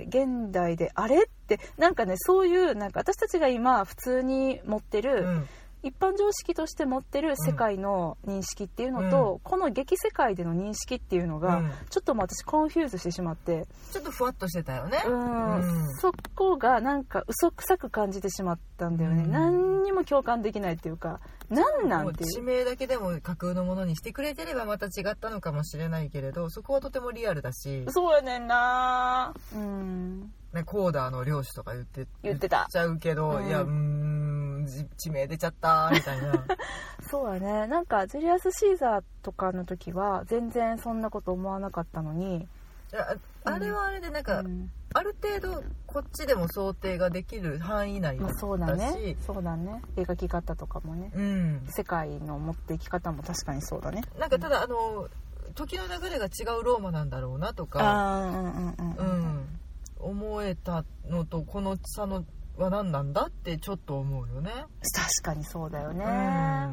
[0.08, 1.24] 現代であれ？
[1.24, 5.50] ってなんかねそういうなんか私たちが今普通に持ってる、うん
[5.84, 11.72] 一般常識として持ってる世界の認識っていうのと、この劇世界での認識っていうのが、うん。
[11.90, 13.68] ちょっと私 confuse してしまって。
[13.92, 15.04] ちょっとふわっとしてたよね。
[15.06, 15.96] うん、うん。
[15.96, 19.32] そこがなんか嘘くさく感じてしまったんだよね、うん。
[19.32, 21.20] 何にも共感できないっていうか
[21.50, 22.30] 何なんていう。
[22.30, 29.34] 地名だけでも架空のものにしてくれてればまた違ったのかもしれないけれどそこはとてもリアルだし、そうやねんな。
[29.54, 32.68] うんね、コーダーの領主とか言って言ってた。
[32.70, 33.48] ちゃうけど、うん。
[33.48, 36.46] いやうーんじ地名出ちゃったみたいな。
[37.10, 37.68] そうやね。
[37.68, 42.48] なんかジュリアス・シーザーとかの時は全然そんなこと思わなかったのに、
[42.94, 44.72] ああれはあれでなんか、うん。
[44.94, 49.16] ある程度こっちでも想定ができる範囲内だし、そうだね。
[49.26, 49.82] そうだね。
[49.96, 51.12] 描き方とかもね。
[51.16, 54.04] うん、世界の持っていき方も確かにそうだね。
[54.20, 55.10] なんかただあの
[55.56, 59.08] 時の流れが違うローマなんだろうなとか、ああうんうんうんううん
[59.40, 59.60] ん、
[60.04, 62.26] 思えたのとこの差の
[62.58, 64.52] は何なんだってちょっと思うよね。
[64.52, 66.06] 確かにそうだよね、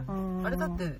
[0.08, 0.38] うん。
[0.38, 0.46] うん。
[0.46, 0.98] あれだってね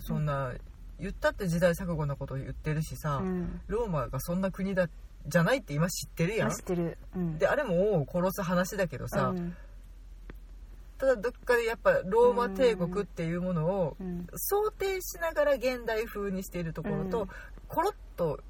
[0.00, 0.52] そんな
[0.98, 3.60] 言ったって時代錯誤なこと言ってるしさ、うん。
[3.68, 4.88] ローマがそんな国だ
[5.26, 6.50] じゃないって今知ってるやん。
[6.50, 9.56] 知ってる、うん、であれも王を殺す話だけどさ、うん。
[10.98, 14.26] ただどっかでやっぱローマ帝国っていうものをうん。
[14.34, 17.28] 想定しながら現代風にしているところと、うん。
[17.68, 18.40] コロッと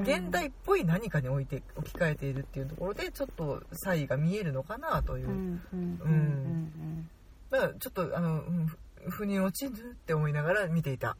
[0.00, 7.10] 現代っぽい何かに置いて置き換えているっていうところでちょっと差異が見えるのかなという、うんうんうんうん。
[7.50, 8.78] だからちょっとあの、うんふ
[9.10, 11.16] 腑に落ちぬって思いながら見ていた、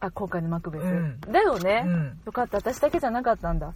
[0.00, 1.20] あ今回のマクベス、うん。
[1.20, 2.58] だよね、うん、よかった。
[2.58, 3.72] 私だけじゃなかったんだ。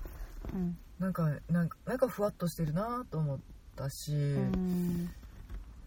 [0.52, 3.38] うん、なんかなんかなんかふわっとしてるなと思っ
[3.74, 5.10] たし、うん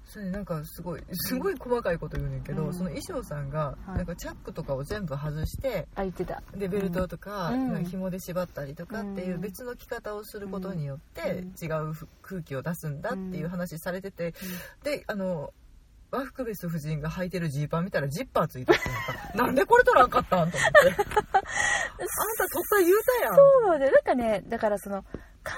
[0.09, 2.73] それなんかすごいすごい細かいこと言うねんけど、うん。
[2.73, 3.97] その衣装さんがはい。
[3.97, 6.41] なんかチャックとかを全部外して、あ言ってた。
[6.55, 7.73] でベルトとか,、うん。
[7.73, 9.41] なんか紐で縛ったりとかっていううん。
[9.41, 11.53] 別の着方をすることによってうん。
[11.61, 11.93] 違う
[12.23, 14.33] 空気を出すんだっていう話されてて、
[14.83, 15.53] であの
[16.11, 19.31] ワフクベス夫人が履いてるジーパン見たらジッパーついててなんか。
[19.45, 20.77] なんでこれ取らんかったんと思って。
[20.89, 21.05] あんた取っ
[22.67, 23.35] た言うたやん。
[23.35, 25.05] そうでなんかねだからその
[25.43, 25.55] 完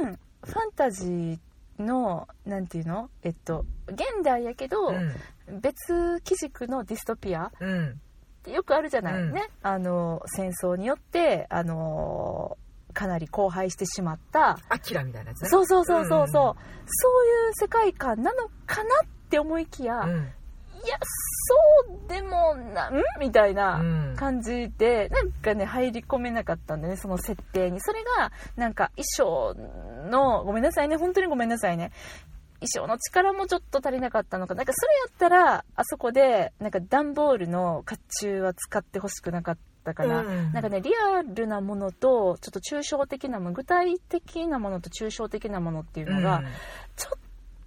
[0.00, 1.38] 全ファンタジー
[1.78, 3.10] のなんていうの？
[3.22, 5.12] えっと現代やけど、うん。
[5.60, 7.88] 別基軸のディストピアうん。
[7.90, 7.94] っ
[8.42, 9.32] てよくあるじゃない、うん。
[9.32, 9.48] ね？
[9.62, 12.56] あの戦争によってあの
[12.92, 15.48] かなり荒廃してしまったアキラみたいなやつね。
[15.48, 16.54] そうそうそうそうそう、んそうい
[17.50, 20.28] う世界観なのかなって思いきや、いうん
[20.88, 24.16] やそうでもなんみたいなうん。
[24.16, 27.80] 感じでなんかね入り込めなかったんだよねその設定に。
[27.80, 29.54] それがなんか衣装
[30.10, 31.92] のごめんなさいね本当にごめんなさいね。
[32.60, 34.62] 衣装の力もちょっと足りなかったのかな。
[34.62, 40.52] んかそれやったらあそこでなんか段ボールの甲冑は使ってほしくなかったかな、うん。
[40.52, 46.42] なんかねリアルなものとちょっと抽象的なもの具体的なものと抽象的なものっていうのが、
[46.96, 47.18] ちょっ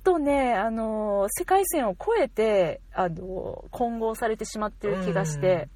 [0.06, 5.68] とね、あの世界線を越えて、あの混合されてしまってる気がして、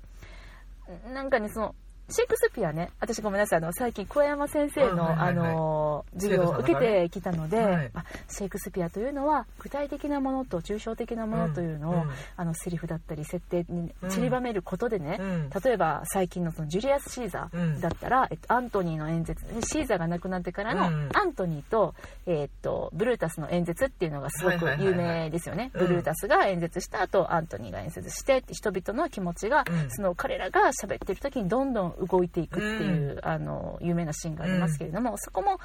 [1.11, 1.75] なんかねその
[2.09, 5.51] シェイクスピアね私ごめんなさいあの最近桑山先生の、あはいはいはい。
[5.51, 7.91] あの授業を受けてきたので、はい。
[7.93, 12.09] あシェイクスピアというのは具体的なものと抽象的なものというのを、うん。
[12.35, 14.09] あのセリフだったり設定にうん。
[14.09, 15.49] 散りばめることでね、うん。
[15.63, 21.09] 例えば最近のそのジュリアス・シーザーだったら、えっと、アントニーの演説シーザーが亡くなってからのうん。
[21.13, 21.93] アントニーと,、
[22.25, 25.71] えっとブルータスの演説っていうのがすごく有名ですよね。
[25.73, 25.87] うん。
[25.87, 29.91] ブルータスが演説した後アントニーが演説して人々の気持ちが、うん。
[29.91, 35.59] その彼らが喋ってる時にどんどん動いていくっていう、あの有名なシーンがありますけれども、そこも、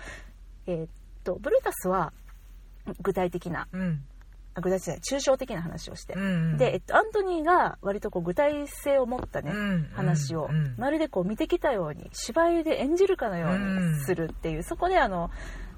[0.66, 0.88] えっ
[1.22, 2.12] とブルータスは
[3.00, 4.04] 具体的なうん。
[4.56, 9.88] あ具体的な抽象的な話をして、うんで、えっと、アントニーが割とこう具体性を持ったね、うん。
[9.92, 10.74] 話を、うん。
[10.78, 15.30] まるでこう見てきたように芝居で演じるかのようにするっていう、そこであの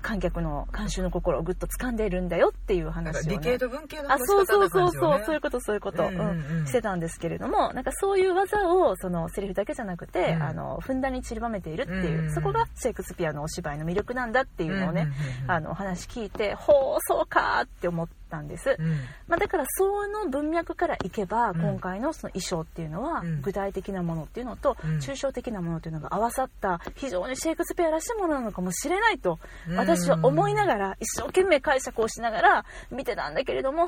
[0.03, 6.59] 観客の観衆の心をぐっと掴んでいるんだよっていう話を、ね、か理系と文系のあそうそうそうそう、そういうことそういうこと、うんうんうん。
[6.61, 6.67] うん。
[6.67, 10.43] してたんですけれどもなんかそういう技をそのセリフだけじゃなくて、うん。
[10.43, 15.51] あのふんだんに散りばめているっていう、うんうんそこがシェイクスピアのお芝居の魅力なんだっていうのをね、うんうんうんうん。
[15.51, 18.97] あのお話聞いてほうそうかって思ったんです、うん。
[19.29, 21.61] まあ、だからその文脈からいけば、うん。
[21.61, 23.43] 今回のその衣装っていうのは、うん。
[23.43, 24.99] 具体的なものっていうのと、うん。
[24.99, 29.77] 抽象的なものっていうのが合わさった非常にシェイクスピアらしいものなのかもしれないと、うん。
[29.77, 33.87] 私は思いながら一生懸命解釈をしながら見てたんだけれども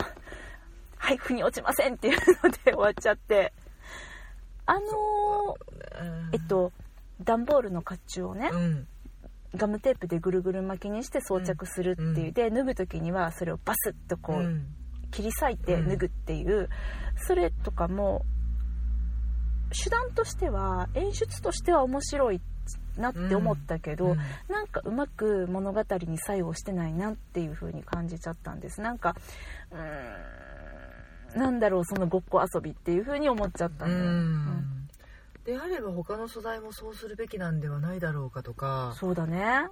[0.97, 3.53] はい腑に落ちませんっていうので終わっちゃって。
[4.66, 6.72] あのーえっと
[7.22, 8.86] 段ボールの甲冑をね、うん
[9.57, 12.33] ガムテープでぐるぐる巻きにして装着するっていう、うん。
[12.33, 14.67] で脱ぐ時にはそれをバスッとこう、うん。
[15.11, 16.69] 切り裂いて脱ぐっていう、
[17.17, 18.27] それとかも
[19.83, 22.41] 手段としては演出としては面白い
[22.97, 24.17] なって思ったけど、うん。
[24.49, 28.81] なんかうまく物語に作用してないなっていう風に感じちゃったんです。
[28.81, 29.17] なんか
[29.71, 34.35] うーんなんだろうそのごっこ遊びっていう風に思っちゃったうのよ、うん。
[34.47, 34.78] ん
[35.49, 39.67] であれば他の素材もそうするべきなんではないだろうかとか、そうだね。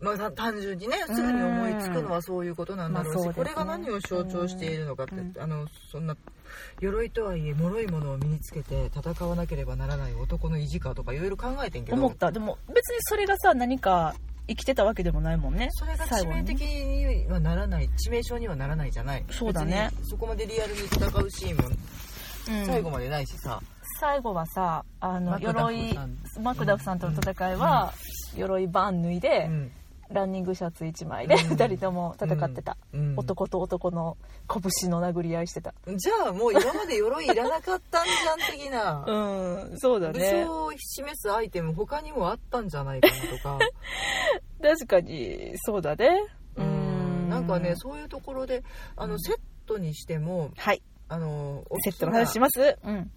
[0.00, 3.34] まあ、た単純にねすぐに思いつくのはそういうことなんだろうし、まあそうね。
[3.36, 5.32] これが何を象徴しているのかって、うん。
[5.38, 6.16] あのそんな
[6.80, 11.96] 鎧とはいえ脆いものを身につけて戦わなければならない男の意地かとかいろいろ考えてんけど。
[11.96, 12.32] 思った。
[12.32, 14.16] でも別にそれがさ何か
[14.48, 15.68] 生きてたわけでもないもんね。
[15.70, 19.24] それが致命的にはならない致命傷にはならないじゃない。
[19.30, 19.90] そうだね。
[20.02, 22.66] そこまでリアルに戦うシーンもうん。
[22.66, 23.62] 最後までないしさ、
[24.02, 25.96] 最後はさあの鎧
[26.40, 27.94] マクダフさんとの戦いは、
[28.36, 29.72] 鎧バン脱いで、うん。
[30.10, 31.40] ランニングシャツ1枚でうん。
[31.52, 33.14] 2人とも戦ってた、うん。
[33.16, 34.16] 男と男の
[34.48, 35.72] 拳の殴り合いしてた。
[35.86, 39.04] じゃあもう今まで鎧いらなかったんじゃん的な。
[39.06, 43.58] うんそうだ武ね将を示すアイテム他にもあったんじゃないかなとか。
[44.60, 46.08] 確かにそうだね。
[46.56, 47.26] ううん。
[47.28, 48.64] んなんかねそういうところで
[48.96, 50.82] あのセットにしてもはい。
[51.08, 52.76] あのセットの話します？
[52.84, 53.10] うん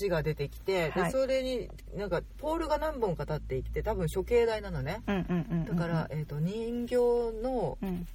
[0.00, 1.12] 橋が出てきて、はい。
[1.12, 5.02] でそれになんかポールが何本か立ってきて多分処刑台なのね。
[5.06, 6.96] うんうんうんうんだから、えー、と人形
[7.42, 8.06] のうん。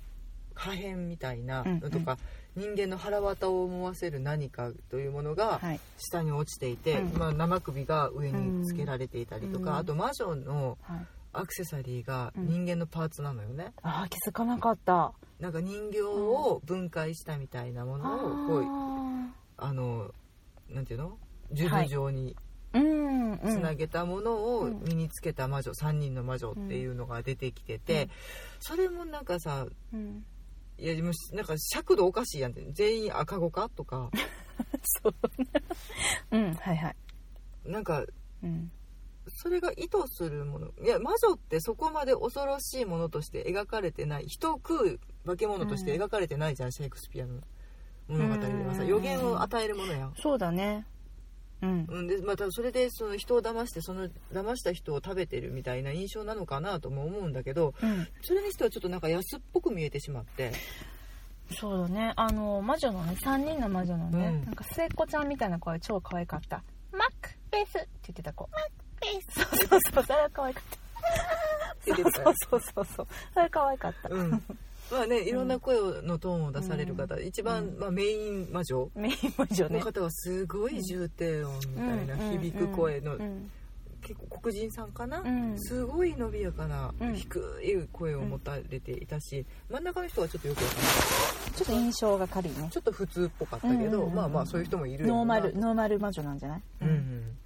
[0.56, 2.20] 破片みたいなうんのとか、
[2.56, 5.80] 人間の腹渡を思わせる何かというものがはい。
[5.98, 7.18] 下に落ちていて、うん。
[7.18, 9.78] まあ、生首が上につけられていたりとか、うん。
[9.78, 11.06] あと魔女のはい。
[11.36, 12.48] アクセサリーがうん。
[12.48, 15.14] 人間のパーツなのよね、あー気づかなかった。
[15.40, 20.12] なんか人形を分解したみたいなものをこうああの
[20.70, 21.18] なんていうの？
[21.56, 22.36] 数珠状に
[22.74, 24.84] つなげたものをうん。
[24.84, 28.10] 身につけた魔女、3人の魔女っていうのが出てきてて、うん。
[28.60, 30.26] それもなんかさうん。
[30.80, 32.66] いやでもなんか尺度おかしいやんって。
[32.72, 34.10] 全員赤子かとか。
[35.04, 35.16] そう。
[36.32, 36.96] うんはいはい。
[37.66, 38.04] なんか
[38.44, 38.72] うん。
[39.28, 40.72] それが意図するもの。
[40.84, 44.26] いや魔女ってそこまで恐ろしいものとして描かれてない。
[44.28, 47.40] 人を食う化け物として描かれてないじゃん、シェイクスピアの
[48.08, 48.82] 物語ではさ。
[48.82, 48.88] うん。
[48.88, 50.14] 予言を与えるものやん。
[50.16, 50.86] そうだね
[51.64, 51.86] うん。
[51.90, 58.08] うん、でまたそれでその人を騙してその騙した人を食べてるみたいな印象なのかなとも思うんだけどうん。
[58.22, 60.52] それにしてはちょっとなんか安っぽく見えてしまって。
[61.52, 62.14] そうだね。
[62.16, 64.46] あの魔女のね3人の魔女のね、うん。
[64.46, 66.64] なんか末っ子ちゃんみたいな声超可愛かった。
[66.92, 68.50] マックベースって言ってた子。
[68.52, 69.40] マックベース。
[69.40, 70.84] そうそうそうそれは可愛かった。
[71.84, 71.96] そう
[72.50, 73.08] そうそうそう。
[73.34, 74.44] それ可愛かった、うん
[74.94, 77.80] まあねいろんな声のトーンを出される方、一番、うん。
[77.80, 79.80] まあ、メイン魔女メイン魔女ね。
[79.80, 83.52] の方はすごい重低音みたいな響く声の、うん
[84.06, 85.58] 結構黒人さんかな、うん。
[85.58, 87.16] すごい伸びやかな、うん。
[87.16, 90.88] 低い声を持たれていたし真ん中の人はちょっとよくわかんない。
[91.56, 92.68] ちょっと印象が軽いね。
[92.70, 94.16] ちょっと普通っぽかったけど、うんうんうんうん。
[94.16, 96.64] まあまあそういう人もいるノーマルノーマル魔女なんじゃない？
[96.82, 97.38] うんうん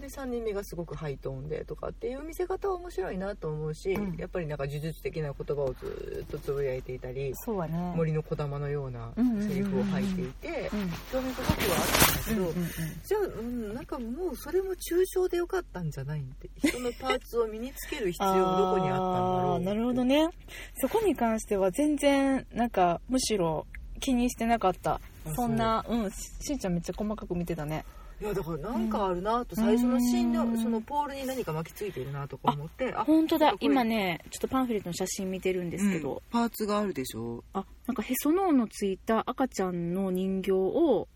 [0.00, 4.16] で3人目がすごくハイトーンでとかっていう見せ方は面白いなと思うし、うん。
[4.16, 7.92] やっぱりなんか呪術的な言葉をずっとつぶやいていたりそうはね。
[7.96, 12.68] 森の小玉のようなセリフを吐いていてうん興味深くはあったんだけど、うんうんうん
[13.04, 20.28] じゃあ、うん、なんかもうそれも抽象でよかったんじゃないんって人のパーツを身につける必要がどこにあったんだろうなるほどね。
[20.76, 23.66] そこに関しては全然なんかむしろ
[24.00, 25.00] 気にしてなかった。
[25.26, 27.84] あそんなうんししんちゃんめっちゃ細かく見てたね
[28.20, 30.58] いやだからなんかあるなと最初のシーンでうん。
[30.58, 33.54] そのポールに何か巻きついてるなとか思ってあ本当だ。
[33.60, 36.18] 今ねちょっとパンフレットの写真見てるんですけど、うん。
[36.30, 37.44] パーツがあるでしょ。
[37.52, 41.06] あなんかへその緒のついた赤ちゃんの人形を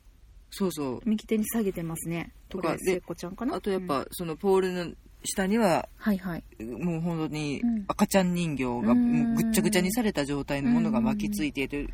[0.51, 1.01] そうそう。
[1.05, 2.33] 右手に下げてますね。
[2.49, 3.57] とかちゃんかな？
[3.57, 3.87] あとやっうん。
[3.89, 4.93] ぱそのポールの
[5.25, 6.45] 下にははいはい。
[6.63, 7.85] もう本当にうん。
[7.89, 11.89] 赤ちゃん人形がぐっちゃぐちゃにされた状態のものが巻きついていて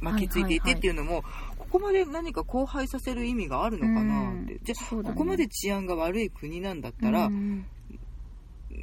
[0.00, 1.24] 巻きついていてっていうのも
[1.70, 4.54] ここまで何か荒廃させる意味があるのかなって。
[4.54, 4.60] うん。
[4.62, 5.10] じゃそうだね。
[5.10, 7.66] あここまで治安が悪い国なんだったらうん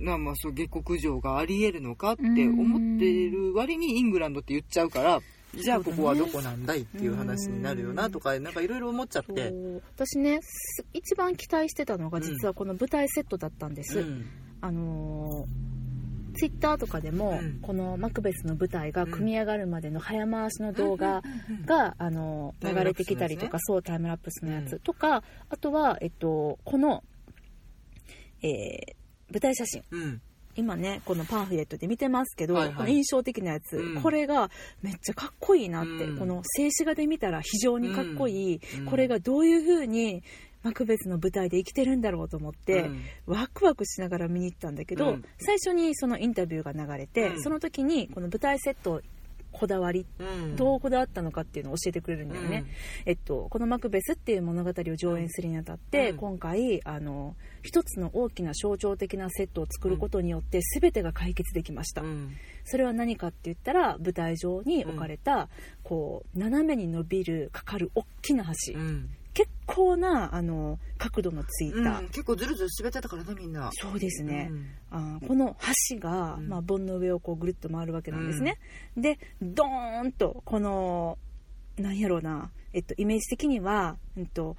[0.01, 5.21] なまあそう下克上があり得るのかって思ってる割にイングランドって言っちゃうから
[5.55, 9.53] じゃあここはどこなんだいっていう話になるよなとかなんかいろいろ思っちゃって。
[9.95, 14.25] 私ねす一番期待してたのが実はこの舞台セットだったんです、うん。
[14.61, 15.45] あの
[16.33, 17.59] ツイッターとかでも、うん。
[17.61, 24.79] このマクベスの舞台が組み上がるまでの早回しの動画うんが、あの流れてきたりとか、そうタイムラプスのやつ、うん。
[24.79, 27.03] とかあとは、えっと、この、
[28.41, 28.95] えー
[29.33, 29.83] 舞台写真。
[29.91, 30.21] うん。
[30.55, 32.75] 今ねこのパンフレットで見てますけど、はいはい。
[32.75, 34.01] この印象的なやつ、うん。
[34.01, 34.51] これが
[34.83, 36.17] めっちゃかっこいいなって、うん。
[36.19, 38.85] この静止画で見たら非常にかっこいい、うん。
[38.85, 40.23] これがどういう風に
[40.63, 43.03] マクベスの舞台で生きてるんだろうと思って、うん。
[43.25, 45.25] ワクワクしながら見に行ったんだけど、うん。
[45.37, 47.43] 最初にそのインタビューが流れて、うん。
[47.43, 49.01] その時にこの舞台セット
[49.53, 50.55] こだわりうん。
[50.55, 52.65] どうこだわったのかっていうのを教えてくれるんだよね、
[53.05, 56.17] えっと、この「マクベス」っていう物語を上演するにあたって、うん。
[56.17, 62.33] 今回あの一つの大きな象徴的なセットを作ることによって全てが解決できました、うん
[62.65, 65.49] それは何かって言ったら舞台上に置かれた、
[65.83, 73.69] こう斜めに伸びるかかる大きな橋、うん結構なあの角度のついた、うん結構ずるずる滑ってたからねみんな。
[73.73, 74.67] そうですね、うん。
[74.91, 75.57] あーこの
[75.91, 76.47] 橋が、うん。
[76.47, 78.59] まあ、盆の上をこうぐるっと回るわけなんですね、
[78.95, 81.17] でドーンとこの
[81.77, 84.55] なんやろうな、えっと、イメージ的には、うんと、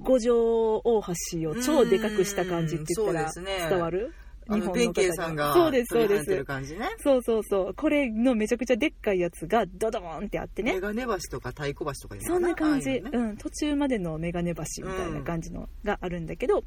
[0.00, 3.30] 五条大橋を超でかくした感じって言ったら
[3.68, 4.14] 伝わる、
[4.48, 6.44] あの弁慶さんがそうですそうるす。
[6.44, 6.88] 感じね。
[6.98, 7.74] そうそうそう。
[7.74, 10.74] これのめちゃくちゃでっかいやつがドドーンってあってね。
[10.74, 13.18] メガネ橋とか太鼓橋とかそんな感じ、うのね。
[13.18, 16.64] うん、途中までのメガネ橋みたいな感じのがあるんだけど、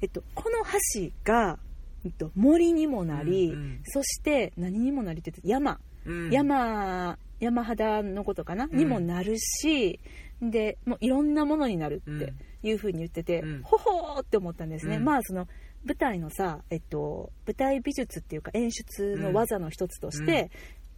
[0.00, 0.58] えっと、この
[0.94, 1.58] 橋が、
[2.04, 3.80] えっと、森にもなり、うんうん。
[3.84, 6.30] そして何にもなりって山、うん。
[6.30, 8.78] 山山肌のことかな、うん。
[8.78, 9.98] にもなるし
[10.40, 13.62] でもういろんなものになるっていうふうに言ってて、うん。
[13.62, 15.04] ほほーって思ったんですね、うん。
[15.04, 15.48] まあその
[15.84, 20.50] 舞台のさ、えっと、舞台美術っていうか演出の技の一つとして、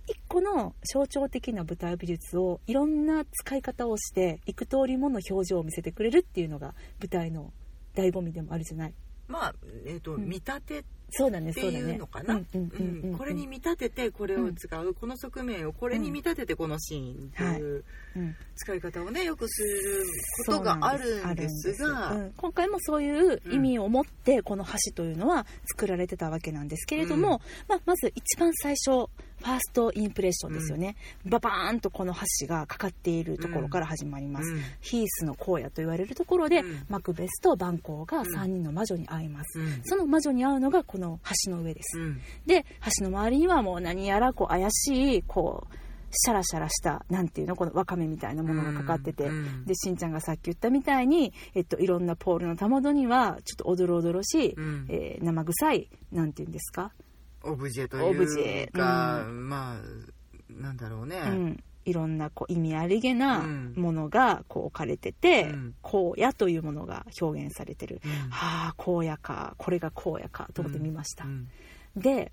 [0.06, 7.52] 一個の象徴的な舞台美術をいろんな使い方をして幾通りもの表情を見せてくれるっていうのが舞台の
[7.94, 8.94] 醍醐味でもあるじゃない？
[9.28, 9.54] まあ
[9.86, 10.24] えっとうん。
[10.24, 12.00] 見立てそうだねそうだね。
[13.16, 17.84] これに見立ててこれを使うこの側面をこれに見立ててこのシーンっていう
[18.16, 18.36] うん。
[18.56, 20.04] 使い方をねよくする
[20.46, 22.12] ことがあるんですが。
[22.12, 29.08] うん今回もそういう意味を持ってこの橋というのは作られてたわけなんですけれども、まあ、まず一番最初
[29.40, 34.62] ファーストインプレッションですよね、ババーンとこの橋がかかっているところから始まります、うん。
[34.80, 36.84] ヒースの荒野と言われるところで、うん。
[36.88, 39.80] マクベスとバンコーが3人の魔女に会います、うん。
[39.84, 42.20] その魔女に会うのがこの橋の上です、うん。
[42.46, 42.64] で
[43.00, 45.74] 橋の周りにはもう何やらこう怪しいこう
[46.12, 49.64] シャラシャラしたなんていうのこのワカメみたいなものがかかってて、うん。
[49.64, 54.86] でしんちゃんがさっき言ったみたいに、えっと、いろんなポールのたもとにはちょっとおどろおどろしい、うん。
[54.88, 56.92] えー生臭いなんていうんですか、
[57.42, 59.76] オブジェというェかまあ
[60.50, 61.16] なんだろうね。
[61.16, 63.72] うん、いろんなこう意味ありげなうん。
[63.76, 65.74] ものがこう置かれてて、うん。
[65.82, 68.10] 荒野というものが表現されてる、うん。
[68.30, 71.48] はあ荒野かこれが荒野かと思って見ました、うん。
[71.96, 72.32] で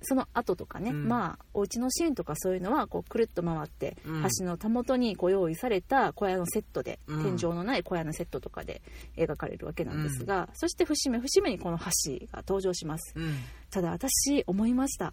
[0.00, 1.08] その後とかね、うん。
[1.08, 4.26] まあお家のシーンとかそういうのはこうくるっと回って、うん。
[4.38, 7.36] 橋のたもとにこう用意された小屋のセットで、うん。
[7.36, 8.82] 天井のない小屋のセットとかで
[9.16, 13.12] 描かれるわけなんですが、そして節目節目にこの橋が登場します。
[13.16, 13.34] うん。
[13.70, 15.12] ただ私思いました。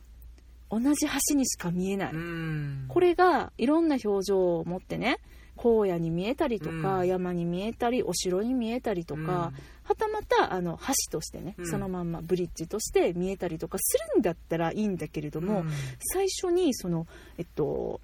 [0.69, 2.85] 同じ橋にしか見えない、うん。
[2.87, 5.19] これがいろんな表情を持ってね
[5.57, 7.07] 荒野に見えたりとか、うん。
[7.07, 9.53] 山に見えたりお城に見えたりとか、
[9.85, 11.67] はたまたあの橋としてね、うん。
[11.67, 15.69] そのまんまブリッジとして見えたりとかするんだったらいいんだけれども、うん。
[15.99, 17.07] 最初にその、
[17.37, 18.01] えっと、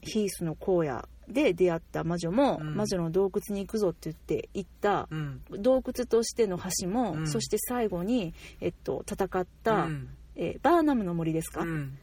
[0.00, 2.74] ヒースの荒野で出会った魔女も、うん。
[2.74, 5.42] 魔女の洞窟に行くぞって言って行ったうん。
[5.50, 7.28] 洞窟としての橋も、うん。
[7.28, 10.08] そして最後に、えっと、戦った、うん。
[10.34, 11.98] えーバーナムの森ですか、うん。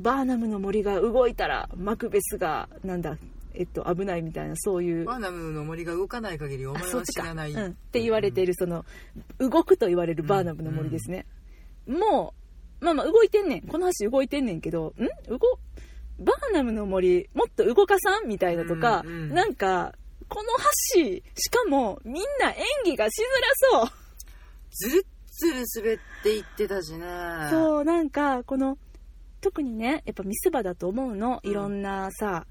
[0.00, 3.16] バーナムの森が動いたらマクベスがなんだ
[3.54, 5.04] えっと危ないみたいなそういう。
[5.04, 7.52] バーナムの森が動かない限りお前は知らない。
[7.52, 8.84] うん、って言われているその
[9.38, 11.26] 動くと言われるバーナムの森ですね、
[11.86, 12.34] も
[12.80, 13.62] うまあまあ動いてんねん。
[13.62, 15.06] この橋動いてんねんけどん？
[15.28, 15.38] 動
[16.18, 19.94] バーナムの森もっと動かさんみたいなとか、うんうんなんか
[20.28, 20.48] この
[20.96, 21.00] 橋
[21.34, 23.12] しかもみんな演技がし
[23.70, 23.90] づらそう。
[24.70, 27.06] ずるっずる滑っていってたしね。
[27.50, 28.78] そうなんかこの
[29.40, 31.40] 特にねやっぱミスバだと思うの。
[31.42, 31.50] うん。
[31.50, 32.46] いろんなさ、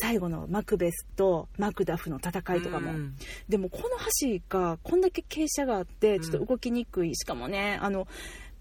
[0.00, 3.16] 最後のマクベスとマクダフの戦いとかも、うん。
[3.48, 3.88] でもこの
[4.22, 8.06] 橋がこんだけ傾斜があってちょっと動きにくい、しかもねあの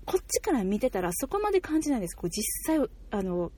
[0.06, 2.16] こっちから見てたらそこまで感じないんです。
[2.16, 3.52] こう実際あの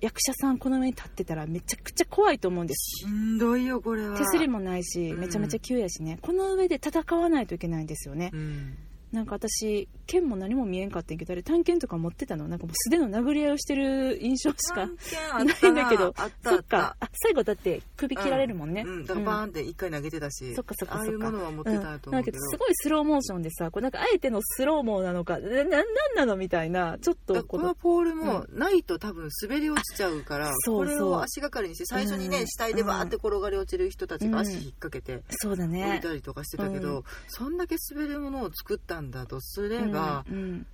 [0.00, 3.06] 役者さんこの上に立ってたらめちゃくちゃ怖いと思うんです。
[3.06, 4.16] しんどいよこれは。
[4.18, 8.78] 手すりもないしうんめちゃめちゃ急やしね、この上で戦わないといけないんですよね、うん
[9.12, 12.48] なんか私剣も何も見えんかったんやけどあれ探検とか持ってたの？
[12.48, 15.42] なんかもう素手の殴り合いをしてる印象しかな。
[15.42, 16.14] いんだけど。
[16.16, 16.96] あったそっか。
[16.98, 22.40] あ最後だって首切られるもんね、うん、だからバーンって一回投げてたし、そっかそっかああいうものは持ってたと思うけど,、ん。
[22.40, 25.84] かすごいスローモーションでさこうなんかあえてのスローモーなのかなななん
[26.16, 30.76] なのみたいなちょっとここのポールもないと多分滑り落ちちゃうから、そうそう。
[30.78, 32.46] これを足がかりにして最初にね、うん。
[32.46, 36.00] 死体でバーって転がり落ちる人たちが足引っ掛けてそうだね。
[36.02, 40.66] たりとかしてたけど、うそんだけ滑るものを作ったんだとすれば、うん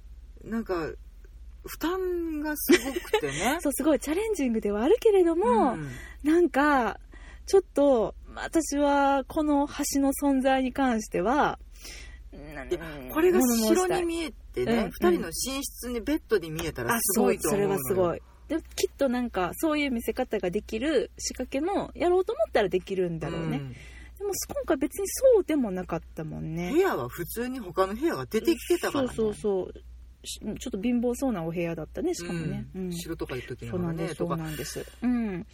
[0.45, 0.51] うん。
[0.51, 0.91] なんか
[1.65, 3.59] 負担がすごくてね。
[3.63, 5.91] そうすごいチャレンジングではあるけれども、うん
[6.23, 6.99] なんか
[7.47, 11.59] ちょっと私はこの橋の存在に関しては
[13.13, 17.71] これが城にえ見えてね、うん二人の寝室にベッドに見えたらあすそうそれごいと思うのよ。
[17.71, 18.23] はすごい。
[18.49, 23.61] できっとなんかそういう見せ方ができる仕掛けもやろうと思ったらできるんだろうね、
[24.19, 26.73] でも今回別にそうでもなかったもんうんね。
[26.73, 29.83] 部屋は普通に他の部屋が出てきてたから、ね、そうそうそう。
[30.25, 32.89] しちょっと貧乏そうなお部屋だったねしかもね、ううん。
[32.89, 34.85] ん城とか行く時にそうなんですそうなんです。
[35.03, 35.41] うん。
[35.41, 35.45] っ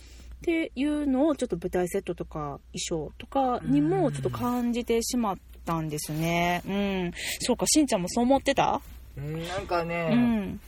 [0.40, 5.36] ていうのをちょっと舞台セットとか衣装とかにもちょっと感じてしまっ
[5.66, 6.62] たんですね。
[6.66, 7.12] うん。
[7.40, 8.80] そうかしんちゃんもそう思ってた？
[9.18, 9.46] うん。
[9.46, 10.60] なんかうね、ん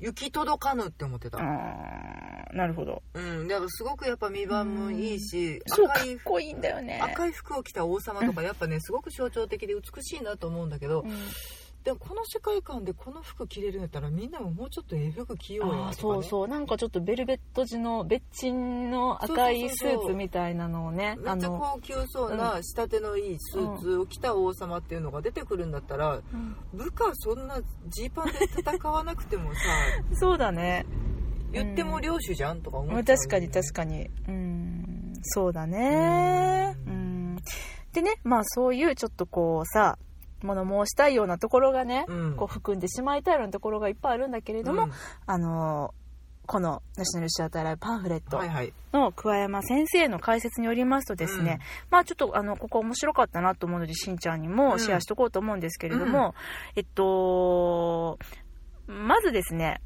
[0.00, 3.02] 行き届かぬって思ってた、あーなるほど。
[3.14, 7.00] うん、だからすごくやっぱ見栄えもいいし、そうか赤いっこいいんだよね。
[7.02, 11.10] 赤い服を着た王様とかやっぱねすごく象徴的で美しいなと思うんだけど、うん
[11.88, 16.48] でもこの世界観でこの服着れるんやったらみんなももうちょっとええ服着ようよね、あーそうそう。
[16.48, 26.56] なんかちょっとベルベット地の別鎮の赤いスーツみたいなのをねめっちゃ高級そうな仕立てのいいスーツを着た王様っていうのが出てくるんだったらうん。
[26.74, 29.60] 部下そんなジーパンで戦わなくてもさ
[30.12, 30.84] そうだね。
[31.52, 34.10] 言っても領主じゃんとか思っちゃう確かに確かに。
[34.28, 35.14] うん。
[35.22, 36.76] そうだね。
[36.86, 37.38] ううんん。
[37.94, 39.96] でねまあそういうちょっとこうさ
[40.42, 42.36] 物申したいようなところがね、うん。
[42.36, 44.92] こう含んでしまいたいようなところがいっぱいあるんだけれども、うん。
[45.26, 45.94] あの
[46.46, 48.72] このナショナルシアターライブパンフレットはいはい。
[48.92, 51.58] の桑山先生の解説によりますとですね、
[51.90, 56.34] まあちょっとあのここ面白かったなと思うのでしんちゃんにもシェアしとこうと思うんですけれども、
[56.74, 58.18] えっと
[58.86, 59.82] まずですね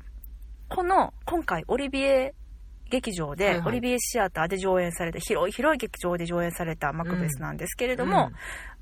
[0.68, 2.34] この今回オリビエ
[2.92, 3.66] 劇場で、はいはい。
[3.68, 8.30] オリビエシアターで上演された広い広い劇場で上演されたマクベスなんですけれども、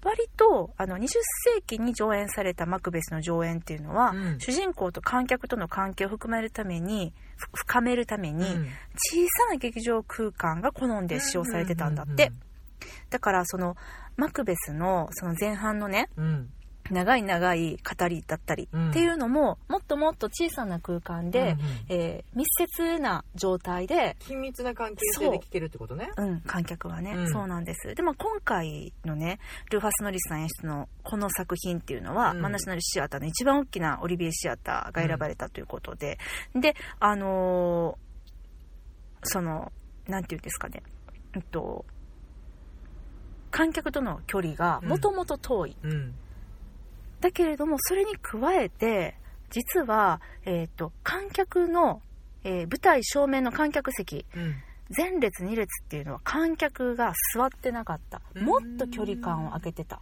[0.03, 4.41] 割とあの20世紀に上演されたマクベスの上演っていうのは、うん。
[4.41, 8.67] 主人公と観客との関係を含めるためにふ深めるために、うん。
[8.97, 12.33] 小さな劇場空間が好んで使用されてたんだって、
[13.11, 13.77] だからその
[14.17, 16.51] マクベスのその前半のねうんうん
[16.91, 18.91] 長い長い語りだったりうん。
[18.91, 21.57] っていうのも、もっともっと小さな空間で、うんうん。
[21.89, 26.11] えー密接な状態で、緊密な関係性で聞けるってことね。
[26.17, 27.33] うん、観客はね、うん。
[27.33, 27.95] そうなんです。
[27.95, 29.39] でも今回のね
[29.71, 32.41] ルーファス・ノリスさん演出のこの作品っていうのは、うん。
[32.41, 36.19] マナショナルシアターの一番大きなオリビエシアターが選ばれたということで、
[36.55, 38.11] であのー
[39.23, 39.71] その
[40.09, 40.83] なんていうんですかね。
[41.37, 41.85] えっと
[43.51, 46.15] 観客との距離がもともと遠い、うん
[47.21, 49.17] だけれどもそれに加えて
[49.51, 52.03] 実は、えー、と観客の、
[52.45, 54.55] えー舞台正面の観客席うん。
[54.97, 58.21] 前列2列っていうのは観客が座ってなかった。
[58.35, 58.45] うん。
[58.45, 60.01] もっと距離感を空けてた。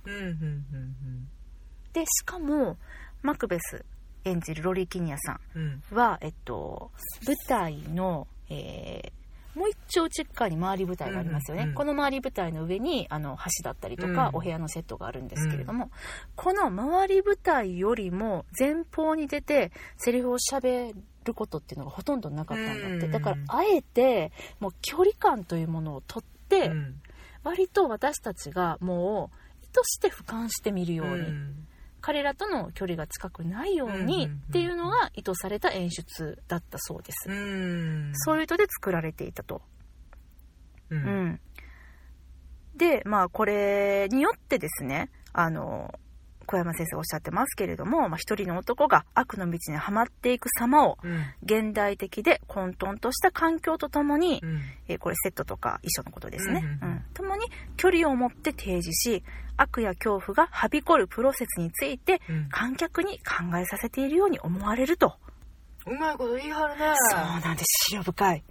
[1.92, 2.78] でしかも
[3.22, 3.84] マクベス
[4.24, 5.82] 演じるロリー・キニアさうんうん。
[6.22, 6.90] えっと、
[7.26, 9.17] 舞台の、えー
[9.58, 14.36] もう一丁内側に回り舞台がありますよね、うんうんこの回り舞台の上にあの橋だったりとか、うん。
[14.36, 15.90] お部屋のセットがあるんですけれども、
[16.34, 20.94] この回り舞台よりも前方に出てセリフを喋
[21.24, 23.10] ることっていうのがほとんどなかったんだって、うん。
[23.12, 27.00] だからあえてもう距離感というものをとって、うん。
[27.44, 31.67] 割と私たちがもう意図して俯瞰してみるように、うん
[32.08, 38.12] 彼らとの距離が近くないようにっていうのが意図された演出だったそうです、うん。
[38.14, 39.60] そういう意図で作られていたと、
[40.88, 41.40] ううんん、
[42.74, 45.92] でまあこれによってですねあの
[46.48, 51.24] 小山先生おっしゃってますけれども、まあ、一人の男が悪の道にはまっていく様をうん。
[51.42, 54.60] 現代的で混沌とした環境とともに、うん。
[54.88, 57.46] えーこれセットとか衣装のことですね、うんうんともに
[57.76, 59.22] 距離を持って提示し
[59.56, 62.48] 悪や恐怖がはびこるプロセスについてうん。
[62.50, 65.14] 観客に考えさせているように思われると。
[65.86, 66.94] うまいこと言い張るね。
[67.10, 67.64] そうなんです。
[67.90, 68.44] 資料深い。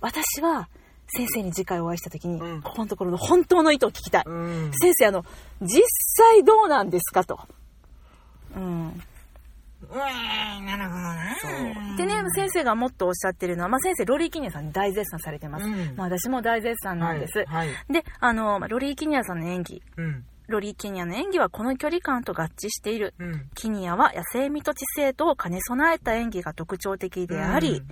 [0.00, 0.68] 私は
[1.16, 4.22] 先生に次回お会いした時に、うんここのところの本当の意図を聞きたい。
[4.26, 5.24] うん先生、あの、
[5.60, 5.82] 実
[6.16, 7.40] 際どうなんですかと。
[8.56, 9.02] うん。
[9.82, 11.48] うーんなるほどねそ
[11.94, 11.96] う。
[11.96, 15.64] でね、先生がもっとおっしゃってるのは、まあ、先生、ロリー・キニアさんに大絶賛されてます。
[15.66, 17.38] うんまあ、私も大絶賛なんです。
[17.38, 23.14] はいはいで、あの、まあロリー・キニアさんの演技、うんロリー・キニアの演技はこの距離感と合致している。
[23.18, 27.82] うんキニアは野生味と知性とを兼ね備えた演技が特徴的であり、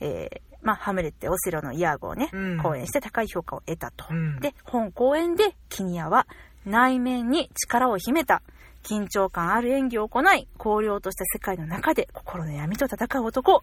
[0.00, 4.06] えーまあ、ハムレット・オセロのイヤーゴをね、うん公演して高い評価を得たと。
[4.10, 6.26] うんで、本公演でキニアは
[6.66, 8.42] 内面に力を秘めた
[8.82, 13.62] 緊張感ある演技を行い、荒涼とした世界の中で心の闇と戦う男を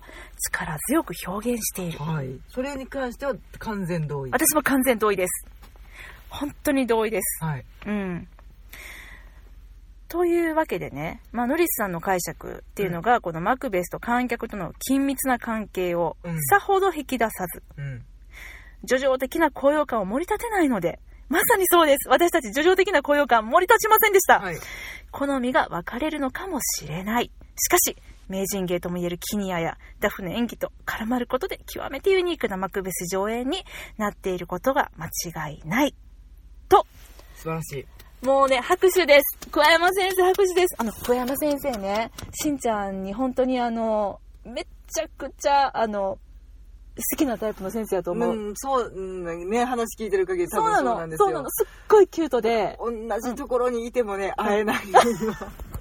[0.52, 2.00] 力強く表現している。
[2.00, 5.46] はいそれに関しては完全同意私も完全同意です。
[6.30, 7.44] 本当に同意です。
[7.44, 8.28] はいうん。
[10.08, 18.04] というわけでね、まあ、ノリスさんの解釈っていうのが、このマクベスと観客との緊密な関係をうんさほど引き出さず、うん
[18.86, 21.00] 叙情的な高揚感を盛り立てないので、
[21.30, 22.08] まさにそうです。
[22.10, 24.40] 私たち叙情的な高揚感盛り立ちませんでした。
[24.40, 24.58] はい
[25.12, 27.32] 好みが分かれるのかもしれない。
[27.56, 27.96] しかし、
[28.28, 33.64] 名人芸とも言えるキニアやダフの演技と絡まることで極めてユニークなマクベス上演に
[33.98, 35.96] なっていることが間違いない。
[36.70, 36.86] と、
[37.36, 37.88] 素晴らしい
[38.22, 39.50] もうね、拍手です。
[39.52, 40.76] 桑山先生拍手です。
[40.78, 46.18] あの、桑山先生ね、しんちゃんに本当にあの、めっちゃくちゃ、あの、
[46.98, 48.36] 好きなタイプの先生だと思う。
[48.36, 51.50] うんそううんね話聞いてる限り多分そうそうなのなんですよそうなの。
[51.52, 52.78] すっごいキュートで。
[52.80, 54.84] 同じところにいてもね、会えない。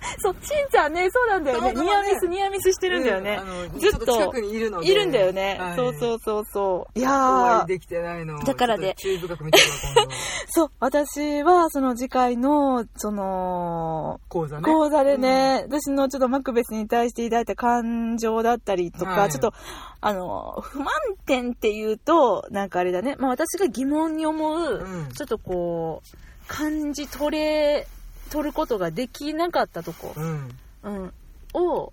[0.18, 1.72] そう、しんちゃんね、そうなんだよね。
[1.72, 3.40] ニアミス、ニアミスしてるんだよね
[3.78, 4.90] ずっと近とくにいるので。
[4.90, 5.56] いるんだよね。
[5.58, 6.98] はいそうそうそうそう。
[6.98, 10.10] いやー、いできてないのをだからねちょっと注意深く見てくだ今度。
[10.48, 14.62] そう、私はその次回の、その、講座ね。
[14.62, 19.52] 講座でね、私のちょっとマクベスに対して抱いた感情だったりとか、はいちょっと、
[20.00, 20.88] あの、不満
[21.26, 26.16] 点っていうと、なんかあれだね、まあ私が疑問に思う、うんちょっとこう、
[26.48, 27.86] 感じ取れ、
[28.30, 30.58] 取ることができなかったとこ、うん。
[30.82, 31.12] うん、
[31.54, 31.92] を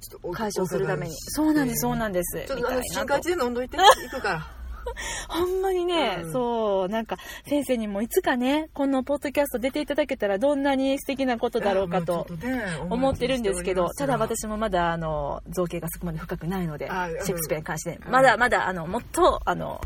[0.00, 1.14] ちょっとお解消するために。
[1.16, 2.44] そうなんです、そうなんです。
[2.46, 4.46] ちょっとあの、新海地で飲んどいて、行くから。
[5.28, 7.16] ほんまにね、うんそう、なんか、
[7.46, 12.26] 先生にもいつかね、このポッドキャスト出ていただけたらどんなに素敵なことだろうかと。
[12.90, 19.80] 思ってるんですけど、ただ私もまだ、あの、造形がそこまで深くないので、あシェイクスピアに関して、うんまだまだ、あの、もっと、あの、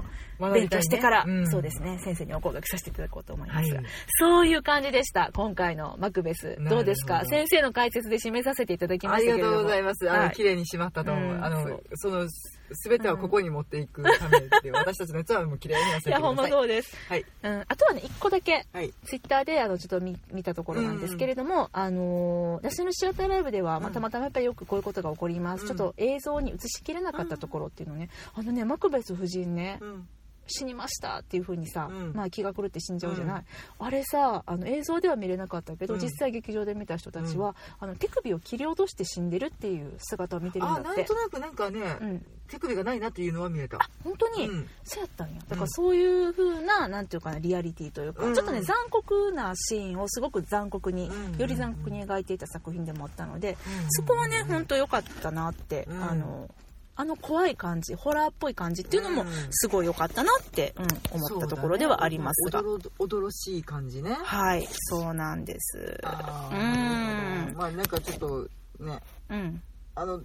[0.54, 1.92] 勉強してから、そうですね。
[1.96, 3.82] ね、先生にお講学させていただこうと思いまはいすが、。
[4.18, 6.56] そういう感じでした、今回のマクベス。
[6.68, 7.24] どうですか？
[7.26, 9.56] 先生の解説で締めさせていただきまありがしたけれども。
[9.56, 10.10] とうございます。
[10.10, 11.34] あの、はい綺麗にしまったと思う。
[11.34, 12.26] うんあのその、
[12.72, 16.48] すべてはここに持っていくためで、 私たちのやつはもう綺麗にやせていや、ほんま。
[16.48, 16.96] そうです。
[17.08, 17.24] はい。
[17.42, 18.92] うん、あとはね、一個だけ、はい。
[19.04, 30.08] ツイッターであのちょっと見見たところなんですけれども、あのー私のシアターライブでは、うんまあたまたまやっぱりよくこういうことが起こります、うんちょっと映像に映しきれなかったところっていうのね、あのねマクベス夫人ね、うん。
[30.46, 32.12] 死にましたっていう風にさ、うん。
[32.14, 33.44] まあ気が狂って死んじゃうじゃない、
[33.80, 33.86] うん。
[33.86, 36.00] あれさあの映像では見れなかったけど、うん。
[36.00, 41.00] 実際劇場で見た人たちは、あの手首を切り落として死んでるっていう姿を見てるんあ、だって。
[41.00, 42.26] なんとなくなんかね、うん。
[42.48, 43.78] 手首がないなっていうのは見えた。
[44.02, 44.68] 本当に、うん。
[44.82, 45.40] そうやったんや。
[45.48, 48.34] だからそういう風ななんていうかなリアリティというか、うん。
[48.34, 51.38] ちょっとね残酷なシーンをすごく残酷に、うん。
[51.38, 53.56] より残酷に描いていた作品でもあったので、うん。
[53.90, 56.02] そこはね本当良かったなって、うん。
[56.02, 56.48] あの
[56.96, 59.28] あの怖い感じホラーっぽい感じっていうのもうん。
[59.50, 60.86] すごい良かったなって、うん、
[61.22, 64.16] 思ったところではありますが、ねおどろおどろしい感じね。
[64.22, 65.98] はいそうなんです。
[66.02, 69.62] あうーんまあなんかちょっとね、うん。
[69.94, 70.20] あの、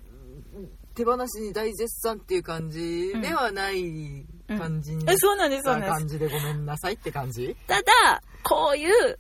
[0.94, 6.00] 手放しに大絶賛っていう感じではない感じになっえそうなんですそうたなんです。
[6.00, 7.56] 感じでごめんなさいって感じ？
[7.68, 9.20] ただこういう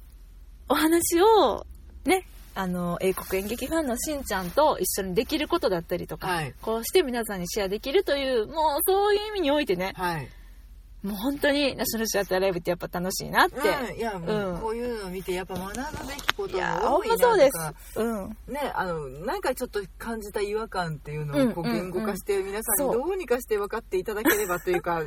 [0.70, 1.66] お話を
[2.06, 2.26] ね
[2.56, 6.54] あの英国演劇ファンのしんちゃんと一緒にできることだったりとか、はい。
[6.62, 10.30] こうして皆さんにシェアできるというもうそういう意味においてねはい。
[11.06, 13.58] もう本当にナショナルシアターライブってやっぱ楽しいなって。
[13.60, 18.00] うん、いやもう、うんこういうのを見てやっぱ学ぶべきことが多いなほんまそうでとかす。
[18.00, 18.38] うん。
[18.48, 25.06] ねあのなんかちょっと感じた違和感っていうのをこう言語化して皆さんにどうにかして分かっていただければというか あの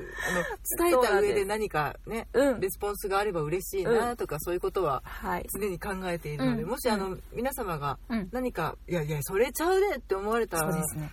[0.78, 2.61] 伝えた上で何かねうん。
[2.61, 5.46] レスポンスがあれば嬉しいなとかそういうことははい。
[5.53, 8.28] 常に考えているので、うんもしあの皆様がうん。
[8.30, 11.11] 何かいやいやそれちゃうでって思われたらそうですね。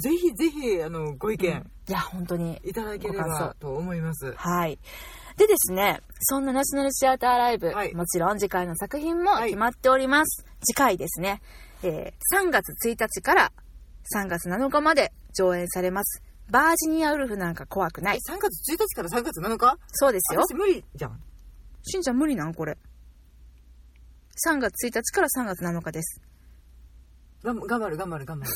[0.00, 2.60] ぜひぜひあのご意見いや、本当に。
[2.64, 4.32] いただければと思います。
[4.32, 4.78] はい。
[5.36, 10.44] でですね、そんなナショナルシアターライブ、はいもちろん次回の作品もはい決まっております。
[10.60, 11.40] 次回ですね、
[11.82, 13.52] えー3月1日から
[14.14, 16.22] 3月7日まで上演されます。
[16.50, 18.18] バージニアウルフなんか怖くなえい。
[18.18, 19.78] 3月1日から3月7日？
[19.92, 20.42] そうですよ。
[20.46, 21.18] 私無理じゃん。
[21.82, 22.52] しんちゃん無理なん？
[22.52, 22.76] これ。
[24.46, 26.20] 3月1日から3月7日です。
[27.42, 28.52] がん頑張る頑張る頑張る。